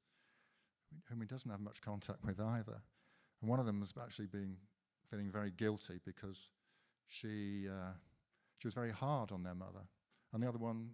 whom 1.09 1.21
he 1.21 1.25
doesn't 1.25 1.49
have 1.49 1.61
much 1.61 1.81
contact 1.81 2.23
with 2.23 2.39
either. 2.39 2.81
And 3.41 3.49
one 3.49 3.59
of 3.59 3.65
them 3.65 3.79
has 3.79 3.93
actually 3.99 4.27
been 4.27 4.57
feeling 5.09 5.31
very 5.31 5.51
guilty 5.51 5.99
because 6.05 6.49
she 7.07 7.67
uh, 7.67 7.93
she 8.57 8.67
was 8.67 8.75
very 8.75 8.91
hard 8.91 9.31
on 9.31 9.43
their 9.43 9.55
mother, 9.55 9.87
and 10.33 10.43
the 10.43 10.47
other 10.47 10.57
one 10.57 10.89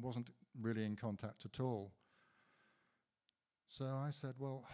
wasn't 0.00 0.30
really 0.60 0.84
in 0.84 0.96
contact 0.96 1.44
at 1.44 1.60
all. 1.60 1.92
So 3.68 3.84
I 3.84 4.10
said, 4.10 4.34
well, 4.38 4.64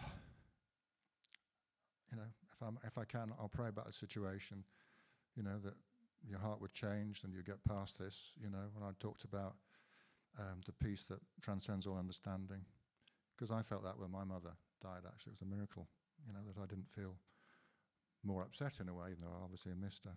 you 2.11 2.17
know, 2.17 2.29
if, 2.53 2.63
I'm, 2.63 2.79
if 2.85 2.97
I 2.97 3.05
can, 3.05 3.33
I'll 3.41 3.49
pray 3.49 3.69
about 3.69 3.87
the 3.87 3.93
situation, 3.93 4.65
you 5.35 5.43
know, 5.43 5.59
that 5.65 5.75
your 6.29 6.39
heart 6.39 6.61
would 6.61 6.73
change 6.73 7.23
and 7.25 7.35
you 7.35 7.43
get 7.43 7.63
past 7.65 7.99
this, 7.99 8.33
you 8.41 8.51
know, 8.51 8.71
when 8.73 8.89
I 8.89 8.93
talked 9.01 9.25
about 9.25 9.57
um, 10.39 10.61
the 10.67 10.73
peace 10.73 11.05
that 11.11 11.19
transcends 11.43 11.87
all 11.87 11.99
understanding. 11.99 12.61
Because 13.37 13.51
I 13.51 13.63
felt 13.63 13.83
that 13.83 13.99
when 13.99 14.13
my 14.13 14.25
mother 14.25 14.53
died, 14.81 15.03
actually. 15.07 15.33
It 15.33 15.41
was 15.41 15.53
a 15.53 15.55
miracle, 15.55 15.89
you 16.27 16.33
know, 16.33 16.41
that 16.47 16.61
I 16.61 16.67
didn't 16.67 16.89
feel 16.95 17.17
more 18.23 18.43
upset 18.43 18.75
in 18.81 18.89
a 18.89 18.95
way, 18.95 19.09
even 19.11 19.25
though 19.25 19.37
I 19.39 19.43
obviously 19.43 19.73
missed 19.75 20.05
her. 20.05 20.17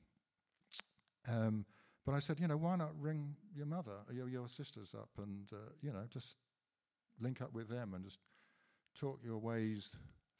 Um, 1.33 1.65
but 2.07 2.15
I 2.15 2.19
said, 2.19 2.39
you 2.39 2.47
know, 2.47 2.55
why 2.55 2.77
not 2.77 2.91
ring 2.97 3.35
your 3.53 3.65
mother, 3.65 3.97
your, 4.13 4.29
your 4.29 4.47
sisters 4.47 4.95
up 4.97 5.09
and, 5.17 5.45
uh, 5.51 5.57
you 5.81 5.91
know, 5.91 6.05
just 6.09 6.37
link 7.19 7.41
up 7.41 7.53
with 7.53 7.67
them 7.67 7.93
and 7.93 8.05
just 8.05 8.19
talk 8.97 9.19
your 9.21 9.39
ways 9.39 9.93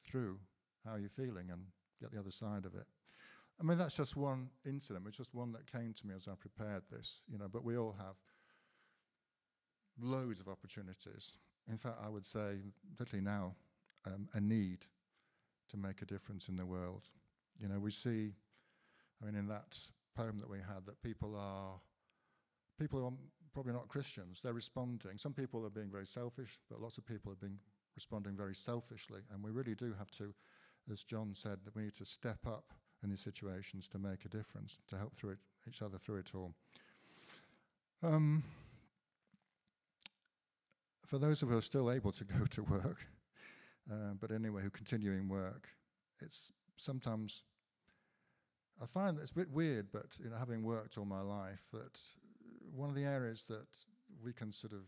through 0.09 0.39
how 0.85 0.95
you're 0.95 1.09
feeling 1.09 1.49
and 1.51 1.61
get 1.99 2.13
the 2.13 2.19
other 2.19 2.31
side 2.31 2.65
of 2.65 2.73
it. 2.73 2.85
I 3.59 3.65
mean, 3.65 3.77
that's 3.77 3.97
just 3.97 4.15
one 4.15 4.49
incident. 4.65 5.07
It's 5.09 5.17
just 5.17 5.33
one 5.33 5.51
that 5.51 5.69
came 5.69 5.93
to 5.93 6.07
me 6.07 6.13
as 6.15 6.29
I 6.29 6.35
prepared 6.39 6.83
this, 6.89 7.19
you 7.29 7.37
know, 7.37 7.49
but 7.51 7.65
we 7.65 7.77
all 7.77 7.93
have 7.99 8.15
loads 9.99 10.39
of 10.39 10.47
opportunities. 10.47 11.33
In 11.69 11.77
fact, 11.77 11.97
I 12.01 12.07
would 12.07 12.25
say, 12.25 12.59
particularly 12.95 13.25
now, 13.25 13.55
um, 14.05 14.29
a 14.35 14.39
need 14.39 14.85
to 15.69 15.75
make 15.75 16.01
a 16.01 16.05
difference 16.05 16.47
in 16.47 16.55
the 16.55 16.65
world. 16.65 17.03
You 17.59 17.67
know, 17.67 17.77
we 17.77 17.91
see, 17.91 18.31
I 19.21 19.25
mean, 19.25 19.35
in 19.35 19.49
that 19.49 19.77
poem 20.17 20.37
that 20.39 20.49
we 20.49 20.57
had, 20.57 20.85
that 20.85 21.01
people 21.01 21.35
are, 21.35 21.79
people 22.79 23.05
are 23.05 23.11
probably 23.53 23.73
not 23.73 23.87
Christians, 23.87 24.39
they're 24.43 24.53
responding. 24.53 25.17
Some 25.17 25.33
people 25.33 25.65
are 25.65 25.69
being 25.69 25.91
very 25.91 26.07
selfish, 26.07 26.59
but 26.69 26.81
lots 26.81 26.97
of 26.97 27.05
people 27.05 27.31
are 27.31 27.35
being 27.35 27.59
responding 27.95 28.35
very 28.35 28.55
selfishly. 28.55 29.21
And 29.31 29.43
we 29.43 29.51
really 29.51 29.75
do 29.75 29.93
have 29.97 30.11
to, 30.11 30.33
as 30.91 31.03
John 31.03 31.31
said, 31.33 31.59
that 31.65 31.75
we 31.75 31.83
need 31.83 31.95
to 31.95 32.05
step 32.05 32.39
up 32.45 32.73
in 33.03 33.09
these 33.09 33.21
situations 33.21 33.87
to 33.89 33.99
make 33.99 34.25
a 34.25 34.29
difference, 34.29 34.79
to 34.89 34.97
help 34.97 35.15
through 35.15 35.31
it, 35.31 35.39
each 35.67 35.81
other 35.81 35.97
through 35.97 36.17
it 36.17 36.31
all. 36.35 36.53
Um, 38.03 38.43
for 41.05 41.17
those 41.17 41.41
us 41.41 41.49
are 41.49 41.61
still 41.61 41.91
able 41.91 42.11
to 42.11 42.23
go 42.25 42.45
to 42.45 42.63
work, 42.63 43.05
uh, 43.91 44.13
but 44.19 44.31
anyway, 44.31 44.61
who 44.61 44.69
continue 44.69 45.13
in 45.13 45.29
work, 45.29 45.67
it's 46.21 46.51
sometimes 46.75 47.43
I 48.81 48.85
find 48.85 49.17
that 49.17 49.21
it's 49.21 49.31
a 49.31 49.35
bit 49.35 49.51
weird, 49.51 49.87
but 49.91 50.05
you 50.23 50.29
know, 50.29 50.35
having 50.37 50.63
worked 50.63 50.97
all 50.97 51.05
my 51.05 51.21
life, 51.21 51.61
that 51.73 51.99
one 52.75 52.89
of 52.89 52.95
the 52.95 53.05
areas 53.05 53.45
that 53.49 53.67
we 54.23 54.33
can 54.33 54.51
sort 54.51 54.73
of 54.73 54.83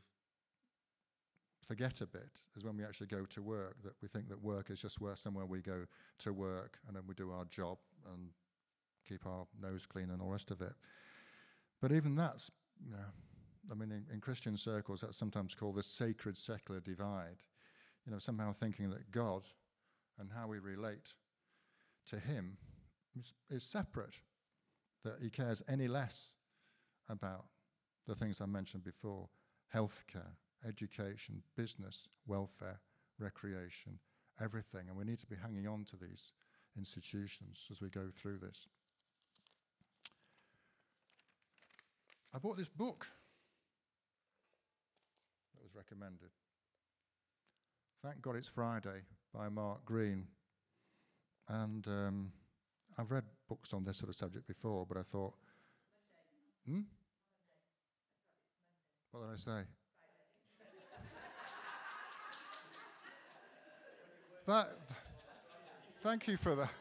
forget 1.67 2.01
a 2.01 2.07
bit 2.07 2.39
is 2.55 2.63
when 2.63 2.77
we 2.77 2.83
actually 2.83 3.07
go 3.07 3.25
to 3.25 3.41
work. 3.41 3.77
That 3.83 3.93
we 4.01 4.07
think 4.07 4.29
that 4.29 4.41
work 4.41 4.69
is 4.69 4.79
just 4.79 5.01
where 5.01 5.15
somewhere 5.15 5.45
we 5.45 5.61
go 5.61 5.85
to 6.19 6.33
work 6.33 6.77
and 6.87 6.95
then 6.95 7.03
we 7.07 7.15
do 7.15 7.31
our 7.31 7.45
job 7.45 7.77
and 8.11 8.29
keep 9.07 9.25
our 9.25 9.47
nose 9.59 9.85
clean 9.85 10.11
and 10.11 10.21
all 10.21 10.27
the 10.27 10.33
rest 10.33 10.51
of 10.51 10.61
it. 10.61 10.73
But 11.81 11.91
even 11.91 12.15
that's, 12.15 12.51
you 12.85 12.91
know, 12.91 12.97
I 13.71 13.73
mean, 13.73 13.91
in, 13.91 14.05
in 14.13 14.21
Christian 14.21 14.55
circles, 14.57 15.01
that's 15.01 15.17
sometimes 15.17 15.55
called 15.55 15.75
the 15.75 15.83
sacred 15.83 16.37
secular 16.37 16.79
divide. 16.79 17.37
You 18.05 18.11
know, 18.11 18.19
somehow 18.19 18.53
thinking 18.53 18.89
that 18.91 19.09
God 19.11 19.43
and 20.19 20.29
how 20.35 20.47
we 20.47 20.59
relate 20.59 21.13
to 22.07 22.19
Him 22.19 22.57
is, 23.49 23.63
separate, 23.63 24.15
that 25.03 25.15
He 25.21 25.29
cares 25.29 25.61
any 25.67 25.87
less 25.87 26.35
about 27.09 27.45
the 28.07 28.15
things 28.15 28.41
I 28.41 28.45
mentioned 28.45 28.83
before 28.83 29.29
healthcare, 29.73 30.33
education, 30.67 31.41
business, 31.55 32.07
welfare, 32.27 32.79
recreation, 33.19 33.99
everything. 34.41 34.87
And 34.87 34.97
we 34.97 35.05
need 35.05 35.19
to 35.19 35.27
be 35.27 35.35
hanging 35.35 35.67
on 35.67 35.85
to 35.85 35.97
these 35.97 36.33
institutions 36.77 37.67
as 37.71 37.81
we 37.81 37.89
go 37.89 38.07
through 38.15 38.37
this. 38.39 38.67
I 42.33 42.37
bought 42.37 42.57
this 42.57 42.69
book 42.69 43.07
that 45.55 45.63
was 45.63 45.75
recommended. 45.75 46.29
Thank 48.03 48.21
God 48.21 48.35
It's 48.35 48.47
Friday 48.47 49.01
by 49.33 49.49
Mark 49.49 49.83
Greene. 49.83 50.27
And 51.47 51.87
um, 51.87 52.31
I've 52.99 53.11
read 53.11 53.23
books 53.47 53.71
on 53.73 53.85
this 53.85 53.97
sort 53.97 54.09
of 54.09 54.15
subject 54.15 54.45
before, 54.45 54.85
but 54.85 54.97
I 54.97 55.03
thought, 55.03 55.33
hmm? 56.67 56.81
What 59.11 59.21
did 59.21 59.33
I 59.33 59.37
say? 59.37 59.65
that, 64.47 64.71
thank 66.03 66.27
you 66.27 66.35
for 66.35 66.55
that. 66.55 66.71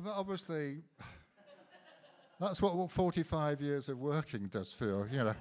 That 0.00 0.14
obviously, 0.14 0.78
that's 2.40 2.60
what 2.60 2.90
45 2.90 3.60
years 3.60 3.88
of 3.88 3.98
working 3.98 4.48
does 4.48 4.72
feel, 4.72 5.06
you 5.12 5.18
know. 5.18 5.34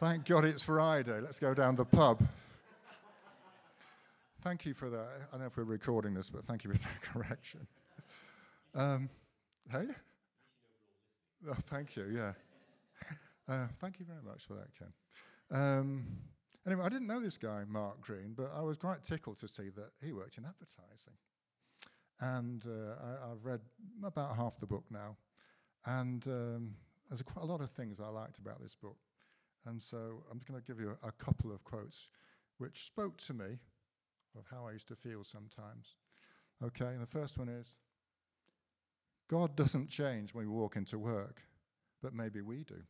Thank 0.00 0.24
God 0.24 0.44
it's 0.46 0.64
Friday. 0.64 1.20
Let's 1.20 1.38
go 1.38 1.54
down 1.54 1.76
the 1.76 1.84
pub. 1.84 2.20
Thank 4.42 4.66
you 4.66 4.74
for 4.74 4.90
that. 4.90 5.06
I 5.28 5.30
don't 5.30 5.40
know 5.42 5.46
if 5.46 5.56
we're 5.56 5.62
recording 5.62 6.14
this, 6.14 6.28
but 6.28 6.44
thank 6.44 6.64
you 6.64 6.72
for 6.72 6.78
that 6.78 7.00
correction. 7.02 7.64
Um, 8.74 9.08
hey? 9.70 9.86
Oh, 11.48 11.54
thank 11.70 11.94
you, 11.94 12.06
yeah. 12.12 12.32
Uh, 13.48 13.68
thank 13.80 14.00
you 14.00 14.04
very 14.04 14.22
much 14.24 14.44
for 14.44 14.54
that, 14.54 14.66
Ken. 14.76 14.92
Um, 15.52 16.06
anyway, 16.66 16.82
I 16.84 16.88
didn't 16.88 17.06
know 17.06 17.20
this 17.20 17.38
guy, 17.38 17.62
Mark 17.68 18.00
Greene, 18.00 18.34
but 18.36 18.50
I 18.52 18.62
was 18.62 18.76
quite 18.78 19.04
tickled 19.04 19.38
to 19.38 19.48
see 19.48 19.68
that 19.76 19.90
he 20.04 20.12
worked 20.12 20.38
in 20.38 20.44
advertising. 20.44 21.14
And 22.20 22.64
uh, 22.66 23.24
I, 23.24 23.28
have 23.28 23.44
read 23.44 23.60
about 24.02 24.34
half 24.34 24.58
the 24.58 24.66
book 24.66 24.84
now. 24.90 25.16
And 25.86 26.26
um, 26.26 26.74
there's 27.08 27.22
quite 27.22 27.44
a 27.44 27.46
lot 27.46 27.60
of 27.60 27.70
things 27.70 28.00
I 28.00 28.08
liked 28.08 28.40
about 28.40 28.60
this 28.60 28.74
book. 28.74 28.96
And 29.66 29.80
so 29.80 30.24
I'm 30.30 30.38
just 30.38 30.50
going 30.50 30.60
to 30.60 30.66
give 30.66 30.80
you 30.80 30.96
a, 31.04 31.08
a 31.08 31.12
couple 31.12 31.52
of 31.52 31.62
quotes 31.62 32.08
which 32.58 32.86
spoke 32.86 33.16
to 33.18 33.34
me 33.34 33.58
of 34.38 34.44
how 34.50 34.66
I 34.66 34.72
used 34.72 34.88
to 34.88 34.96
feel 34.96 35.24
sometimes. 35.24 35.96
Okay, 36.62 36.86
and 36.86 37.02
the 37.02 37.06
first 37.06 37.38
one 37.38 37.48
is 37.48 37.74
God 39.28 39.56
doesn't 39.56 39.88
change 39.88 40.34
when 40.34 40.46
we 40.46 40.52
walk 40.52 40.76
into 40.76 40.98
work, 40.98 41.42
but 42.02 42.14
maybe 42.14 42.40
we 42.40 42.64
do. 42.64 42.82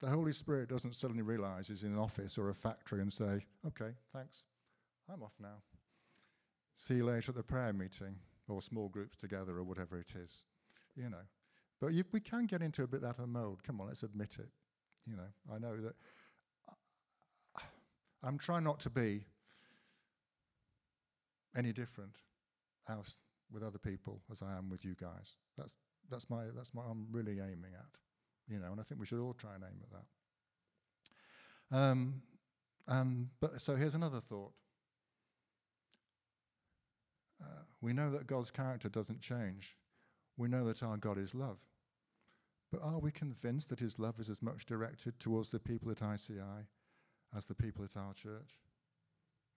The 0.00 0.10
Holy 0.10 0.32
Spirit 0.32 0.68
doesn't 0.68 0.94
suddenly 0.94 1.22
realize 1.22 1.68
he's 1.68 1.84
in 1.84 1.92
an 1.92 1.98
office 1.98 2.36
or 2.36 2.50
a 2.50 2.54
factory 2.54 3.00
and 3.00 3.12
say, 3.12 3.44
okay, 3.66 3.94
thanks, 4.12 4.44
I'm 5.12 5.22
off 5.22 5.34
now. 5.40 5.62
See 6.74 6.94
you 6.94 7.04
later 7.04 7.30
at 7.30 7.36
the 7.36 7.42
prayer 7.42 7.72
meeting 7.72 8.16
or 8.48 8.60
small 8.60 8.88
groups 8.88 9.16
together 9.16 9.56
or 9.56 9.64
whatever 9.64 9.98
it 9.98 10.12
is, 10.16 10.46
you 10.96 11.08
know. 11.08 11.24
But 11.80 11.92
you, 11.92 12.04
we 12.12 12.20
can 12.20 12.46
get 12.46 12.62
into 12.62 12.82
a 12.82 12.86
bit 12.86 13.02
that 13.02 13.18
mode. 13.26 13.62
Come 13.62 13.80
on, 13.80 13.88
let's 13.88 14.02
admit 14.02 14.36
it. 14.38 14.48
You 15.06 15.16
know, 15.16 15.54
I 15.54 15.58
know 15.58 15.76
that 15.80 15.94
uh, 16.68 17.60
I'm 18.22 18.38
trying 18.38 18.64
not 18.64 18.80
to 18.80 18.90
be 18.90 19.26
any 21.56 21.72
different 21.72 22.16
out 22.88 23.08
with 23.52 23.62
other 23.62 23.78
people 23.78 24.20
as 24.30 24.42
I 24.42 24.56
am 24.56 24.68
with 24.68 24.84
you 24.84 24.94
guys. 25.00 25.38
That's 25.56 25.74
that's 26.10 26.28
my 26.28 26.44
that's 26.56 26.74
what 26.74 26.84
I'm 26.90 27.06
really 27.10 27.40
aiming 27.40 27.72
at, 27.74 27.98
you 28.48 28.58
know. 28.58 28.72
And 28.72 28.80
I 28.80 28.84
think 28.84 29.00
we 29.00 29.06
should 29.06 29.20
all 29.20 29.34
try 29.34 29.54
and 29.54 29.64
aim 29.64 29.80
at 29.82 29.90
that. 31.70 31.76
Um, 31.76 32.22
and 32.86 33.28
but 33.40 33.60
so 33.60 33.76
here's 33.76 33.94
another 33.94 34.20
thought. 34.20 34.52
Uh, 37.42 37.62
we 37.80 37.92
know 37.92 38.10
that 38.10 38.26
God's 38.26 38.50
character 38.50 38.88
doesn't 38.88 39.20
change. 39.20 39.76
We 40.36 40.48
know 40.48 40.64
that 40.66 40.82
our 40.82 40.96
God 40.96 41.18
is 41.18 41.34
love. 41.34 41.58
But 42.72 42.82
are 42.82 42.98
we 42.98 43.12
convinced 43.12 43.68
that 43.68 43.78
his 43.80 43.98
love 43.98 44.18
is 44.18 44.28
as 44.28 44.42
much 44.42 44.66
directed 44.66 45.18
towards 45.20 45.48
the 45.48 45.60
people 45.60 45.90
at 45.90 46.02
ICI 46.02 46.66
as 47.36 47.46
the 47.46 47.54
people 47.54 47.84
at 47.84 47.96
our 47.96 48.12
church? 48.14 48.58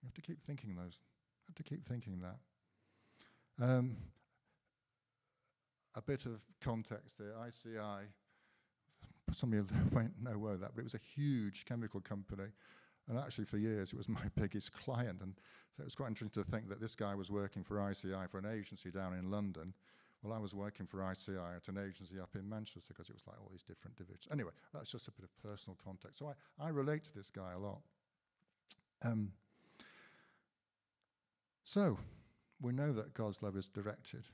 You 0.00 0.06
have 0.06 0.14
to 0.14 0.22
keep 0.22 0.44
thinking 0.44 0.76
those. 0.76 1.00
Have 1.48 1.56
to 1.56 1.62
keep 1.62 1.86
thinking 1.86 2.20
that. 2.20 3.64
Um, 3.64 3.96
a 5.94 6.02
bit 6.02 6.26
of 6.26 6.44
context 6.60 7.16
here. 7.18 7.34
ICI, 7.46 8.06
some 9.32 9.52
of 9.52 9.58
you 9.58 9.66
won't 9.92 10.22
know 10.22 10.38
where 10.38 10.56
that, 10.56 10.70
but 10.74 10.80
it 10.80 10.84
was 10.84 10.94
a 10.94 11.00
huge 11.16 11.64
chemical 11.64 12.00
company. 12.00 12.50
And 13.08 13.18
actually, 13.18 13.46
for 13.46 13.58
years, 13.58 13.92
it 13.92 13.96
was 13.96 14.08
my 14.20 14.24
biggest 14.36 14.72
client. 14.72 15.20
And 15.22 15.34
so 15.76 15.82
it 15.82 15.84
was 15.84 15.94
quite 15.94 16.08
interesting 16.08 16.42
to 16.42 16.50
think 16.50 16.68
that 16.68 16.80
this 16.80 16.94
guy 16.94 17.14
was 17.14 17.30
working 17.30 17.64
for 17.64 17.90
ICI 17.90 18.26
for 18.30 18.38
an 18.38 18.46
agency 18.46 18.90
down 18.90 19.14
in 19.14 19.30
London. 19.30 19.72
Well, 20.22 20.32
I 20.32 20.40
was 20.40 20.52
working 20.52 20.86
for 20.86 21.00
ICI 21.12 21.36
at 21.56 21.68
an 21.68 21.78
agency 21.78 22.18
up 22.20 22.30
in 22.34 22.48
Manchester 22.48 22.88
because 22.88 23.08
it 23.08 23.14
was 23.14 23.22
like 23.26 23.36
all 23.40 23.48
these 23.52 23.62
different 23.62 23.96
divisions. 23.96 24.26
Anyway, 24.32 24.50
that's 24.74 24.90
just 24.90 25.06
a 25.06 25.12
bit 25.12 25.24
of 25.24 25.48
personal 25.48 25.76
context. 25.82 26.18
So 26.18 26.32
I, 26.60 26.64
I 26.64 26.68
relate 26.70 27.04
to 27.04 27.14
this 27.14 27.30
guy 27.30 27.52
a 27.54 27.58
lot. 27.58 27.78
Um, 29.02 29.30
so, 31.68 31.98
we 32.62 32.72
know 32.72 32.94
that 32.94 33.12
God's 33.12 33.42
love 33.42 33.54
is 33.54 33.68
directed 33.68 34.26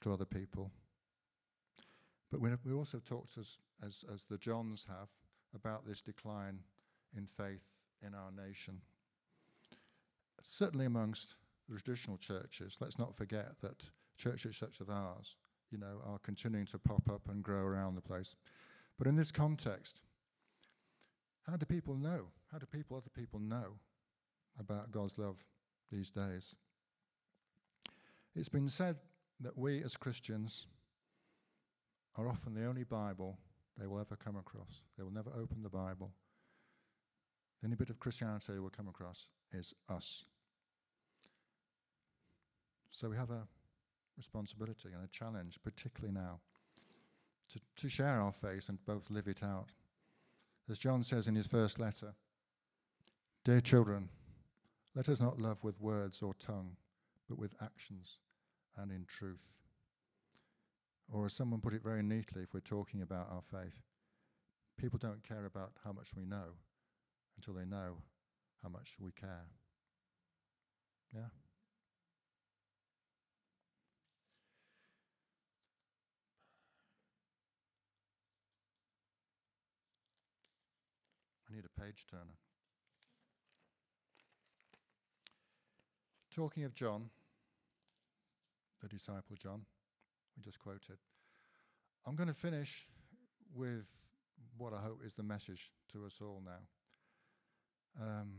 to 0.00 0.12
other 0.12 0.24
people. 0.24 0.72
But 2.32 2.40
we, 2.40 2.50
we 2.66 2.72
also 2.72 2.98
talked, 2.98 3.38
as, 3.38 3.58
as, 3.86 4.04
as 4.12 4.24
the 4.24 4.38
Johns 4.38 4.84
have, 4.88 5.06
about 5.54 5.86
this 5.86 6.02
decline 6.02 6.58
in 7.16 7.28
faith 7.38 7.62
in 8.04 8.16
our 8.16 8.32
nation. 8.32 8.80
Certainly 10.42 10.86
amongst 10.86 11.36
the 11.68 11.78
traditional 11.78 12.18
churches, 12.18 12.78
let's 12.80 12.98
not 12.98 13.14
forget 13.14 13.52
that 13.62 13.88
churches 14.16 14.56
such 14.56 14.80
as 14.80 14.88
ours, 14.88 15.36
you 15.70 15.78
know, 15.78 16.00
are 16.04 16.18
continuing 16.18 16.66
to 16.66 16.80
pop 16.80 17.08
up 17.12 17.28
and 17.28 17.44
grow 17.44 17.62
around 17.62 17.94
the 17.94 18.00
place. 18.00 18.34
But 18.98 19.06
in 19.06 19.14
this 19.14 19.30
context, 19.30 20.00
how 21.46 21.56
do 21.56 21.64
people 21.64 21.94
know? 21.94 22.26
How 22.50 22.58
do 22.58 22.66
people, 22.66 22.96
other 22.96 23.10
people 23.14 23.38
know 23.38 23.78
about 24.58 24.90
God's 24.90 25.16
love 25.16 25.36
these 25.94 26.10
days? 26.10 26.54
It's 28.34 28.48
been 28.48 28.68
said 28.68 28.96
that 29.40 29.56
we 29.56 29.82
as 29.82 29.96
Christians 29.96 30.66
are 32.16 32.28
often 32.28 32.54
the 32.54 32.66
only 32.66 32.84
Bible 32.84 33.38
they 33.78 33.86
will 33.86 34.00
ever 34.00 34.16
come 34.16 34.36
across. 34.36 34.82
They 34.96 35.04
will 35.04 35.12
never 35.12 35.30
open 35.30 35.62
the 35.62 35.68
Bible. 35.68 36.12
Only 37.64 37.76
bit 37.76 37.90
of 37.90 37.98
Christianity 37.98 38.52
they 38.52 38.58
will 38.58 38.70
come 38.70 38.88
across 38.88 39.26
is 39.52 39.72
us. 39.88 40.24
So 42.90 43.08
we 43.08 43.16
have 43.16 43.30
a 43.30 43.46
responsibility 44.16 44.90
and 44.94 45.04
a 45.04 45.08
challenge, 45.08 45.58
particularly 45.64 46.14
now, 46.14 46.40
to, 47.52 47.60
to 47.76 47.88
share 47.88 48.20
our 48.20 48.32
faith 48.32 48.68
and 48.68 48.84
both 48.86 49.10
live 49.10 49.28
it 49.28 49.42
out. 49.42 49.70
As 50.70 50.78
John 50.78 51.02
says 51.02 51.26
in 51.26 51.34
his 51.34 51.46
first 51.46 51.78
letter 51.78 52.14
Dear 53.44 53.60
children, 53.60 54.08
let 54.94 55.08
us 55.08 55.20
not 55.20 55.40
love 55.40 55.58
with 55.62 55.80
words 55.80 56.22
or 56.22 56.34
tongue, 56.34 56.76
but 57.28 57.38
with 57.38 57.54
actions 57.60 58.18
and 58.76 58.92
in 58.92 59.04
truth. 59.06 59.42
Or, 61.12 61.26
as 61.26 61.34
someone 61.34 61.60
put 61.60 61.74
it 61.74 61.82
very 61.82 62.02
neatly, 62.02 62.42
if 62.42 62.54
we're 62.54 62.60
talking 62.60 63.02
about 63.02 63.28
our 63.30 63.42
faith, 63.42 63.82
people 64.78 64.98
don't 64.98 65.22
care 65.26 65.46
about 65.46 65.72
how 65.84 65.92
much 65.92 66.08
we 66.16 66.24
know 66.24 66.56
until 67.36 67.54
they 67.54 67.64
know 67.64 67.96
how 68.62 68.68
much 68.68 68.96
we 69.00 69.10
care. 69.12 69.46
Yeah? 71.14 71.28
I 81.50 81.54
need 81.54 81.64
a 81.64 81.80
page 81.80 82.06
turner. 82.10 82.43
Talking 86.34 86.64
of 86.64 86.74
John, 86.74 87.10
the 88.82 88.88
disciple 88.88 89.36
John, 89.40 89.60
we 90.36 90.42
just 90.42 90.58
quoted, 90.58 90.98
I'm 92.04 92.16
going 92.16 92.28
to 92.28 92.34
finish 92.34 92.88
with 93.54 93.86
what 94.58 94.72
I 94.72 94.78
hope 94.78 94.98
is 95.06 95.14
the 95.14 95.22
message 95.22 95.70
to 95.92 96.04
us 96.04 96.18
all 96.20 96.42
now. 96.44 98.02
Um, 98.04 98.32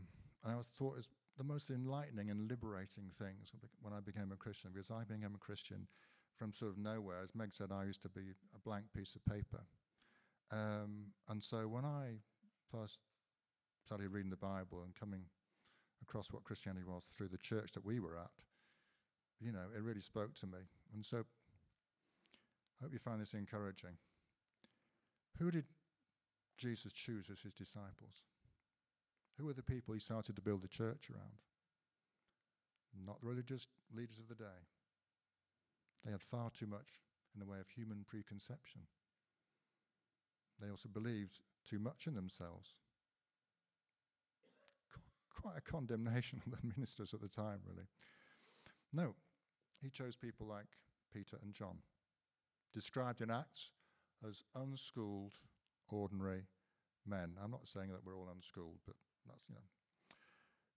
and 0.44 0.52
I 0.52 0.56
was 0.56 0.66
thought 0.66 0.98
is 0.98 1.08
the 1.38 1.44
most 1.44 1.70
enlightening 1.70 2.28
and 2.28 2.50
liberating 2.50 3.10
things 3.18 3.50
when 3.80 3.94
I 3.94 4.00
became 4.00 4.30
a 4.30 4.36
Christian, 4.36 4.72
because 4.74 4.90
I 4.90 5.04
became 5.04 5.34
a 5.34 5.38
Christian 5.38 5.86
from 6.36 6.52
sort 6.52 6.72
of 6.72 6.78
nowhere. 6.78 7.22
As 7.22 7.34
Meg 7.34 7.54
said, 7.54 7.72
I 7.72 7.84
used 7.84 8.02
to 8.02 8.10
be 8.10 8.34
a 8.54 8.58
blank 8.62 8.84
piece 8.94 9.16
of 9.16 9.24
paper. 9.24 9.64
Um, 10.52 11.12
and 11.30 11.42
so 11.42 11.66
when 11.66 11.86
I 11.86 12.16
first 12.70 12.98
started 13.86 14.10
reading 14.10 14.30
the 14.30 14.36
Bible 14.36 14.82
and 14.84 14.94
coming 14.94 15.22
across 16.02 16.30
what 16.30 16.44
Christianity 16.44 16.84
was 16.86 17.02
through 17.16 17.28
the 17.28 17.38
church 17.38 17.72
that 17.72 17.84
we 17.84 18.00
were 18.00 18.16
at, 18.16 18.30
you 19.40 19.52
know, 19.52 19.66
it 19.74 19.82
really 19.82 20.00
spoke 20.00 20.34
to 20.34 20.46
me. 20.46 20.58
And 20.94 21.04
so 21.04 21.18
I 21.18 22.84
hope 22.84 22.92
you 22.92 22.98
find 22.98 23.20
this 23.20 23.34
encouraging. 23.34 23.96
Who 25.38 25.50
did 25.50 25.64
Jesus 26.56 26.92
choose 26.92 27.28
as 27.30 27.40
his 27.40 27.54
disciples? 27.54 28.24
Who 29.38 29.46
were 29.46 29.52
the 29.52 29.62
people 29.62 29.92
he 29.92 30.00
started 30.00 30.36
to 30.36 30.42
build 30.42 30.62
the 30.62 30.68
church 30.68 31.10
around? 31.10 31.36
Not 33.06 33.20
the 33.20 33.28
religious 33.28 33.66
leaders 33.94 34.18
of 34.18 34.28
the 34.28 34.42
day. 34.42 34.60
They 36.04 36.12
had 36.12 36.22
far 36.22 36.50
too 36.50 36.66
much 36.66 37.02
in 37.34 37.40
the 37.40 37.50
way 37.50 37.58
of 37.60 37.68
human 37.68 38.04
preconception. 38.06 38.80
They 40.60 40.70
also 40.70 40.88
believed 40.88 41.40
too 41.68 41.78
much 41.78 42.06
in 42.06 42.14
themselves 42.14 42.72
quite 45.40 45.56
a 45.56 45.60
condemnation 45.60 46.40
of 46.46 46.52
the 46.52 46.74
ministers 46.76 47.14
at 47.14 47.20
the 47.20 47.28
time, 47.28 47.60
really. 47.66 47.86
No, 48.92 49.14
he 49.82 49.90
chose 49.90 50.16
people 50.16 50.46
like 50.46 50.66
Peter 51.12 51.36
and 51.42 51.52
John, 51.52 51.78
described 52.74 53.20
in 53.20 53.30
Acts 53.30 53.70
as 54.26 54.42
unschooled, 54.54 55.38
ordinary 55.88 56.42
men. 57.06 57.34
I'm 57.42 57.50
not 57.50 57.68
saying 57.68 57.90
that 57.90 58.04
we're 58.04 58.16
all 58.16 58.28
unschooled, 58.34 58.78
but 58.86 58.96
that's, 59.28 59.48
you 59.48 59.54
know. 59.54 59.60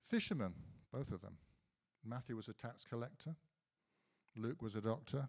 Fishermen, 0.10 0.54
both 0.92 1.12
of 1.12 1.22
them. 1.22 1.38
Matthew 2.06 2.36
was 2.36 2.48
a 2.48 2.54
tax 2.54 2.84
collector, 2.84 3.36
Luke 4.36 4.62
was 4.62 4.76
a 4.76 4.82
doctor, 4.82 5.28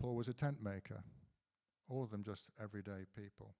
Paul 0.00 0.14
was 0.14 0.28
a 0.28 0.34
tent 0.34 0.62
maker. 0.62 1.02
All 1.88 2.02
of 2.02 2.10
them 2.10 2.24
just 2.24 2.50
everyday 2.62 3.04
people. 3.16 3.54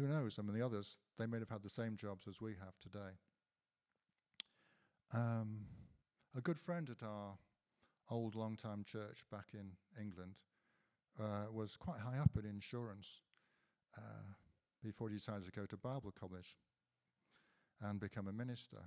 Who 0.00 0.08
knows? 0.08 0.38
I 0.38 0.42
mean, 0.42 0.54
the 0.54 0.64
others, 0.64 0.98
they 1.18 1.26
may 1.26 1.38
have 1.40 1.50
had 1.50 1.62
the 1.62 1.68
same 1.68 1.94
jobs 1.94 2.26
as 2.26 2.40
we 2.40 2.52
have 2.52 2.72
today. 2.80 3.18
Um, 5.12 5.66
a 6.34 6.40
good 6.40 6.58
friend 6.58 6.88
at 6.88 7.06
our 7.06 7.34
old 8.10 8.34
long-time 8.34 8.84
church 8.84 9.18
back 9.30 9.48
in 9.52 9.72
England 10.00 10.36
uh, 11.20 11.52
was 11.52 11.76
quite 11.76 12.00
high 12.00 12.18
up 12.18 12.30
in 12.38 12.48
insurance 12.48 13.20
uh, 13.98 14.32
before 14.82 15.10
he 15.10 15.16
decided 15.16 15.44
to 15.44 15.50
go 15.50 15.66
to 15.66 15.76
Bible 15.76 16.14
college 16.18 16.56
and 17.82 18.00
become 18.00 18.26
a 18.26 18.32
minister. 18.32 18.80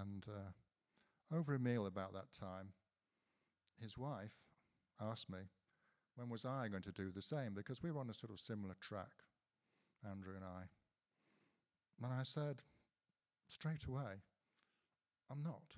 And 0.00 0.24
uh, 0.28 1.36
over 1.36 1.54
a 1.54 1.58
meal 1.58 1.86
about 1.86 2.12
that 2.12 2.32
time, 2.38 2.68
his 3.80 3.98
wife 3.98 4.34
asked 5.00 5.28
me, 5.28 5.40
when 6.14 6.28
was 6.28 6.44
I 6.44 6.68
going 6.68 6.84
to 6.84 6.92
do 6.92 7.10
the 7.10 7.22
same? 7.22 7.54
Because 7.54 7.82
we 7.82 7.90
were 7.90 8.00
on 8.00 8.10
a 8.10 8.14
sort 8.14 8.30
of 8.30 8.38
similar 8.38 8.76
track. 8.80 9.25
Andrew 10.04 10.34
and 10.34 10.44
I. 10.44 10.62
And 12.02 12.12
I 12.12 12.22
said 12.22 12.62
straight 13.48 13.84
away, 13.84 14.22
I'm 15.30 15.42
not. 15.42 15.76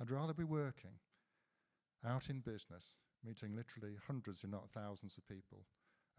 I'd 0.00 0.10
rather 0.10 0.34
be 0.34 0.44
working 0.44 0.98
out 2.04 2.28
in 2.28 2.40
business, 2.40 2.96
meeting 3.24 3.54
literally 3.54 3.96
hundreds, 4.06 4.42
if 4.44 4.50
not 4.50 4.70
thousands 4.70 5.16
of 5.16 5.26
people 5.28 5.64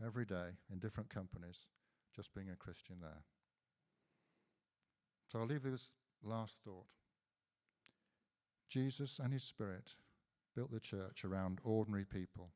every 0.04 0.26
day 0.26 0.50
in 0.72 0.80
different 0.80 1.10
companies, 1.10 1.68
just 2.16 2.34
being 2.34 2.50
a 2.50 2.56
Christian 2.56 2.96
there. 3.02 3.24
So 5.28 5.40
I'll 5.40 5.46
leave 5.46 5.64
this 5.64 5.94
last 6.24 6.58
thought. 6.64 6.86
Jesus 8.70 9.20
and 9.20 9.34
his 9.34 9.44
Spirit 9.44 9.92
built 10.56 10.72
the 10.72 10.80
church 10.80 11.26
around 11.26 11.60
ordinary 11.64 12.06
people, 12.06 12.52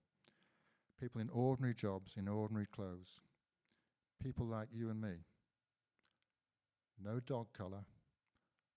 people 0.99 1.21
in 1.21 1.29
ordinary 1.29 1.73
jobs, 1.73 2.13
in 2.17 2.27
ordinary 2.27 2.67
clothes, 2.67 3.19
people 4.23 4.45
like 4.45 4.67
you 4.71 4.89
and 4.89 5.01
me. 5.01 5.15
no 7.03 7.19
dog 7.19 7.47
colour, 7.53 7.83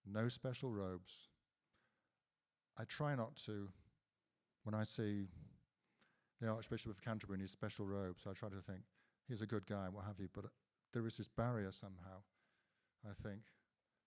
no 0.06 0.28
special 0.28 0.70
robes. 0.70 1.28
I 2.78 2.84
try 2.84 3.14
not 3.14 3.36
to, 3.46 3.68
when 4.64 4.74
I 4.74 4.84
see 4.84 5.28
the 6.40 6.48
Archbishop 6.48 6.90
of 6.90 7.02
Canterbury 7.02 7.36
in 7.36 7.42
his 7.42 7.50
special 7.50 7.86
robes, 7.86 8.26
I 8.28 8.32
try 8.32 8.48
to 8.48 8.60
think, 8.60 8.80
he's 9.28 9.42
a 9.42 9.46
good 9.46 9.66
guy, 9.66 9.88
what 9.90 10.04
have 10.04 10.18
you, 10.18 10.28
but 10.34 10.44
there 10.92 11.06
is 11.06 11.16
this 11.16 11.28
barrier 11.28 11.72
somehow, 11.72 12.22
I 13.04 13.12
think, 13.22 13.40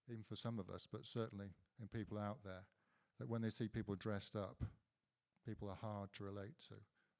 even 0.09 0.23
for 0.23 0.35
some 0.35 0.59
of 0.59 0.69
us, 0.69 0.87
but 0.91 1.05
certainly 1.05 1.47
in 1.81 1.87
people 1.87 2.17
out 2.17 2.37
there, 2.43 2.63
that 3.19 3.29
when 3.29 3.41
they 3.41 3.49
see 3.49 3.67
people 3.67 3.95
dressed 3.95 4.35
up, 4.35 4.63
people 5.45 5.69
are 5.69 5.75
hard 5.75 6.09
to 6.13 6.23
relate 6.23 6.57
to. 6.69 6.75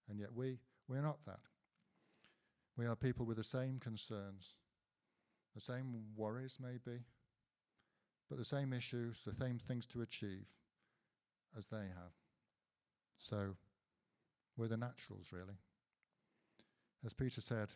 And 0.10 0.20
yet 0.20 0.34
we, 0.34 0.58
we're 0.88 1.02
not 1.02 1.20
that. 1.26 1.40
We 2.78 2.86
are 2.88 2.96
people 2.96 3.26
with 3.26 3.38
the 3.38 3.44
same 3.44 3.80
concerns, 3.80 4.56
the 5.54 5.62
same 5.62 5.94
worries, 6.16 6.58
maybe, 6.60 7.00
but 8.30 8.38
the 8.40 8.46
same 8.46 8.74
issues, 8.74 9.22
the 9.26 9.34
same 9.34 9.60
things 9.60 9.86
to 9.88 10.02
achieve 10.02 10.46
as 11.58 11.68
they 11.68 11.78
have. 11.78 12.14
So 13.20 13.56
we're 14.58 14.68
the 14.68 14.78
naturals, 14.78 15.28
really. 15.32 15.58
As 17.06 17.14
Peter 17.14 17.42
said, 17.42 17.70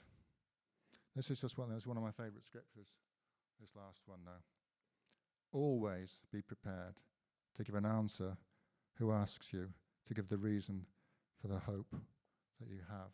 this 1.15 1.29
is 1.29 1.41
just 1.41 1.57
one, 1.57 1.69
that's 1.69 1.85
one 1.85 1.97
of 1.97 2.03
my 2.03 2.11
favourite 2.11 2.45
scriptures, 2.45 2.87
this 3.59 3.75
last 3.75 4.01
one 4.05 4.19
now. 4.25 4.41
Always 5.51 6.21
be 6.31 6.41
prepared 6.41 6.95
to 7.55 7.63
give 7.63 7.75
an 7.75 7.85
answer 7.85 8.35
who 8.95 9.11
asks 9.11 9.53
you 9.53 9.67
to 10.07 10.13
give 10.13 10.29
the 10.29 10.37
reason 10.37 10.85
for 11.41 11.47
the 11.47 11.59
hope 11.59 11.91
that 12.59 12.69
you 12.69 12.79
have. 12.89 13.11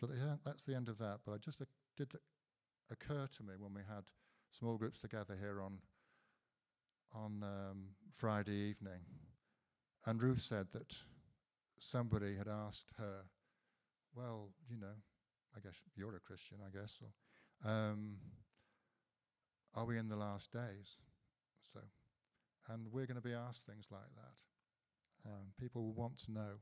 But 0.00 0.10
yeah, 0.10 0.36
that's 0.44 0.62
the 0.62 0.74
end 0.74 0.88
of 0.88 0.98
that. 0.98 1.20
But 1.24 1.32
I 1.32 1.38
just 1.38 1.60
uh, 1.60 1.64
did 1.96 2.12
occur 2.90 3.26
to 3.36 3.42
me 3.42 3.54
when 3.58 3.74
we 3.74 3.82
had 3.88 4.04
small 4.50 4.76
groups 4.76 5.00
together 5.00 5.36
here 5.38 5.60
on 5.60 5.78
on 7.14 7.42
um, 7.42 7.86
Friday 8.12 8.52
evening, 8.52 9.00
and 10.04 10.22
Ruth 10.22 10.40
said 10.40 10.66
that 10.72 10.94
somebody 11.78 12.36
had 12.36 12.48
asked 12.48 12.92
her, 12.98 13.22
"Well, 14.14 14.50
you 14.68 14.76
know, 14.76 14.96
I 15.56 15.60
guess 15.60 15.80
you're 15.94 16.16
a 16.16 16.20
Christian, 16.20 16.58
I 16.66 16.76
guess, 16.76 16.98
or 17.00 17.70
um, 17.70 18.16
are 19.74 19.86
we 19.86 19.96
in 19.98 20.08
the 20.08 20.16
last 20.16 20.52
days?" 20.52 20.98
So, 21.72 21.80
and 22.68 22.86
we're 22.92 23.06
going 23.06 23.20
to 23.20 23.26
be 23.26 23.32
asked 23.32 23.64
things 23.64 23.88
like 23.90 24.10
that. 24.14 25.30
Um, 25.30 25.52
people 25.58 25.92
want 25.92 26.18
to 26.24 26.32
know, 26.32 26.60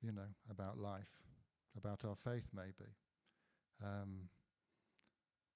you 0.00 0.12
know, 0.12 0.28
about 0.48 0.78
life 0.78 1.29
about 1.76 2.04
our 2.04 2.16
faith, 2.16 2.48
maybe. 2.54 2.90
Um, 3.82 4.28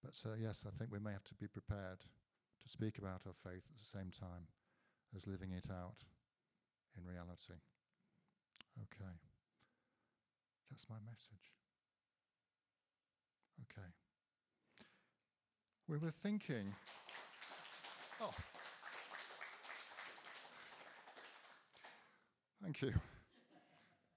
but 0.03 0.15
uh, 0.27 0.35
yes, 0.41 0.65
I 0.67 0.71
think 0.77 0.93
we 0.93 0.99
may 0.99 1.13
have 1.13 1.25
to 1.25 1.35
be 1.35 1.47
prepared 1.47 2.01
to 2.01 2.69
speak 2.69 2.99
about 2.99 3.23
our 3.27 3.35
faith 3.43 3.65
at 3.69 3.79
the 3.79 3.85
same 3.85 4.11
time 4.11 4.49
as 5.17 5.27
living 5.27 5.53
it 5.53 5.67
out 5.71 6.03
in 6.97 7.07
reality. 7.07 7.59
Okay. 8.83 9.13
That's 10.71 10.87
my 10.89 10.97
message. 11.05 11.53
Okay. 13.63 13.89
We 15.89 15.99
were 15.99 16.11
thinking. 16.23 16.75
Oh. 18.21 18.31
Thank 22.63 22.83
you. 22.83 22.95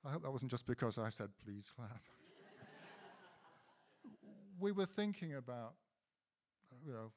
I 0.07 0.11
hope 0.11 0.23
that 0.23 0.31
wasn't 0.31 0.51
just 0.51 0.65
because 0.65 0.97
I 0.97 1.09
said, 1.09 1.29
please 1.43 1.69
clap. 1.75 2.01
we 4.59 4.71
were 4.71 4.85
thinking 4.85 5.35
about, 5.35 5.73
you 6.85 6.93
know, 6.93 7.11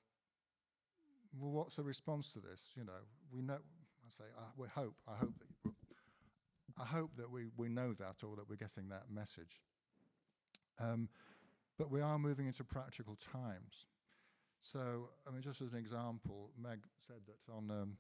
well, 1.39 1.53
what's 1.53 1.77
the 1.77 1.85
response 1.85 2.33
to 2.33 2.41
this? 2.41 2.73
You 2.77 2.85
know, 2.85 3.01
we 3.33 3.43
know, 3.43 3.55
I 3.55 4.11
say, 4.11 4.25
uh, 4.37 4.43
we 4.57 4.67
hope, 4.67 4.95
I 5.07 5.15
hope 5.17 5.35
that, 5.39 5.73
I 6.81 6.85
hope 6.85 7.11
that 7.17 7.31
we, 7.31 7.45
we 7.57 7.69
know 7.69 7.93
that 7.93 8.25
or 8.25 8.35
that 8.35 8.49
we're 8.49 8.57
getting 8.57 8.89
that 8.89 9.05
message. 9.09 9.61
Um, 10.81 11.09
but 11.79 11.93
we 11.93 12.01
are 12.01 12.19
moving 12.19 12.49
into 12.49 12.65
practical 12.65 13.17
times. 13.33 13.87
So, 14.61 15.11
I 15.29 15.31
mean, 15.31 15.43
just 15.43 15.61
as 15.61 15.73
an 15.73 15.79
example, 15.79 16.51
Meg 16.61 16.81
said 17.07 17.21
that 17.27 17.53
on 17.53 17.71
um, 17.71 17.97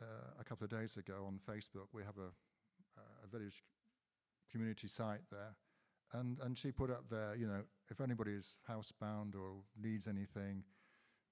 uh, 0.00 0.40
a 0.40 0.44
couple 0.44 0.64
of 0.64 0.70
days 0.70 0.96
ago 0.96 1.24
on 1.26 1.38
Facebook, 1.46 1.88
we 1.92 2.02
have 2.02 2.16
a 2.16 2.30
village 3.28 3.64
community 4.50 4.88
site 4.88 5.20
there. 5.30 5.54
And, 6.12 6.38
and 6.40 6.56
she 6.56 6.72
put 6.72 6.90
up 6.90 7.04
there, 7.10 7.34
you 7.36 7.46
know, 7.46 7.62
if 7.90 8.00
anybody 8.00 8.32
is 8.32 8.58
housebound 8.68 9.34
or 9.34 9.62
needs 9.80 10.08
anything, 10.08 10.64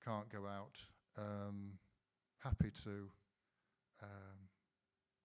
can't 0.04 0.28
go 0.28 0.46
out, 0.46 0.76
um, 1.18 1.72
happy 2.38 2.70
to 2.84 3.08
um, 4.02 4.48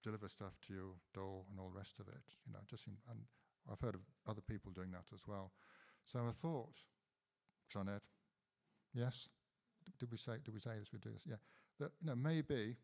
deliver 0.04 0.30
stuff 0.30 0.54
to 0.68 0.74
your 0.74 0.94
door 1.14 1.44
and 1.50 1.60
all 1.60 1.70
the 1.70 1.78
rest 1.78 2.00
of 2.00 2.08
it. 2.08 2.24
You 2.48 2.54
know, 2.54 2.60
just 2.70 2.88
in, 2.88 2.94
and 3.10 3.20
I've 3.70 3.80
heard 3.80 3.96
of 3.96 4.02
other 4.28 4.42
people 4.42 4.72
doing 4.72 4.92
that 4.92 5.06
as 5.14 5.28
well. 5.28 5.52
So 6.06 6.20
I 6.20 6.32
thought, 6.32 6.76
Ed, 7.76 8.02
yes, 8.94 9.30
D- 9.86 9.92
did 10.00 10.12
we 10.12 10.18
say 10.18 10.34
did 10.44 10.54
we 10.54 10.60
say 10.60 10.72
this? 10.80 10.92
We 10.92 11.00
do 11.00 11.12
this, 11.12 11.24
yeah. 11.28 11.36
That 11.80 11.92
you 12.02 12.08
know 12.08 12.16
maybe 12.16 12.76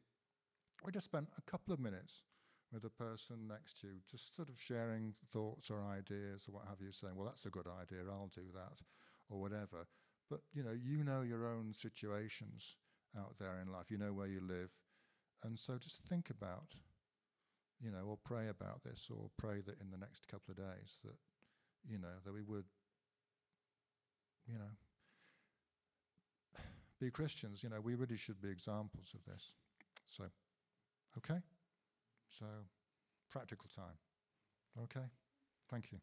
we 0.86 0.92
just 0.92 1.06
spent 1.06 1.28
a 1.38 1.42
couple 1.52 1.74
of 1.74 1.80
minutes 1.80 2.22
with 2.74 2.84
a 2.84 2.90
person 2.90 3.48
next 3.48 3.80
to 3.82 3.88
you, 3.88 4.00
just 4.10 4.36
sort 4.36 4.50
of 4.50 4.60
sharing 4.60 5.14
thoughts 5.32 5.70
or 5.70 5.82
ideas 5.82 6.48
or 6.48 6.56
what 6.56 6.66
have 6.68 6.82
you, 6.82 6.92
saying, 6.92 7.16
well, 7.16 7.26
that's 7.26 7.46
a 7.46 7.50
good 7.50 7.68
idea, 7.82 8.00
I'll 8.10 8.32
do 8.34 8.52
that, 8.54 8.82
or 9.30 9.40
whatever. 9.40 9.88
But, 10.30 10.42
you 10.54 10.64
know, 10.64 10.76
you 10.76 11.04
know 11.04 11.22
your 11.22 11.46
own 11.46 11.74
situations 11.74 12.76
out 13.18 13.36
there 13.40 13.60
in 13.62 13.72
life, 13.72 13.90
you 13.90 13.98
know 13.98 14.14
where 14.14 14.28
you 14.28 14.42
live. 14.42 14.70
And 15.44 15.58
so 15.58 15.78
just 15.78 16.04
think 16.10 16.30
about, 16.30 16.76
you 17.80 17.92
know, 17.92 18.04
or 18.06 18.18
pray 18.26 18.50
about 18.50 18.84
this, 18.84 19.08
or 19.10 19.30
pray 19.38 19.62
that 19.62 19.80
in 19.80 19.90
the 19.92 19.98
next 19.98 20.28
couple 20.28 20.52
of 20.52 20.58
days 20.58 20.98
that, 21.06 21.16
you 21.90 22.00
know, 22.00 22.20
that 22.26 22.34
we 22.34 22.42
would, 22.42 22.66
you 24.46 24.56
know, 24.56 24.74
be 27.00 27.12
Christians. 27.12 27.64
You 27.64 27.70
know, 27.70 27.80
we 27.80 27.96
really 27.96 28.18
should 28.18 28.42
be 28.42 28.50
examples 28.50 29.14
of 29.14 29.24
this. 29.32 29.54
So, 30.18 30.26
okay? 31.18 31.42
So, 32.38 32.46
practical 33.32 33.68
time. 33.76 33.98
Okay? 34.84 35.06
Thank 35.70 35.92
you. 35.92 36.00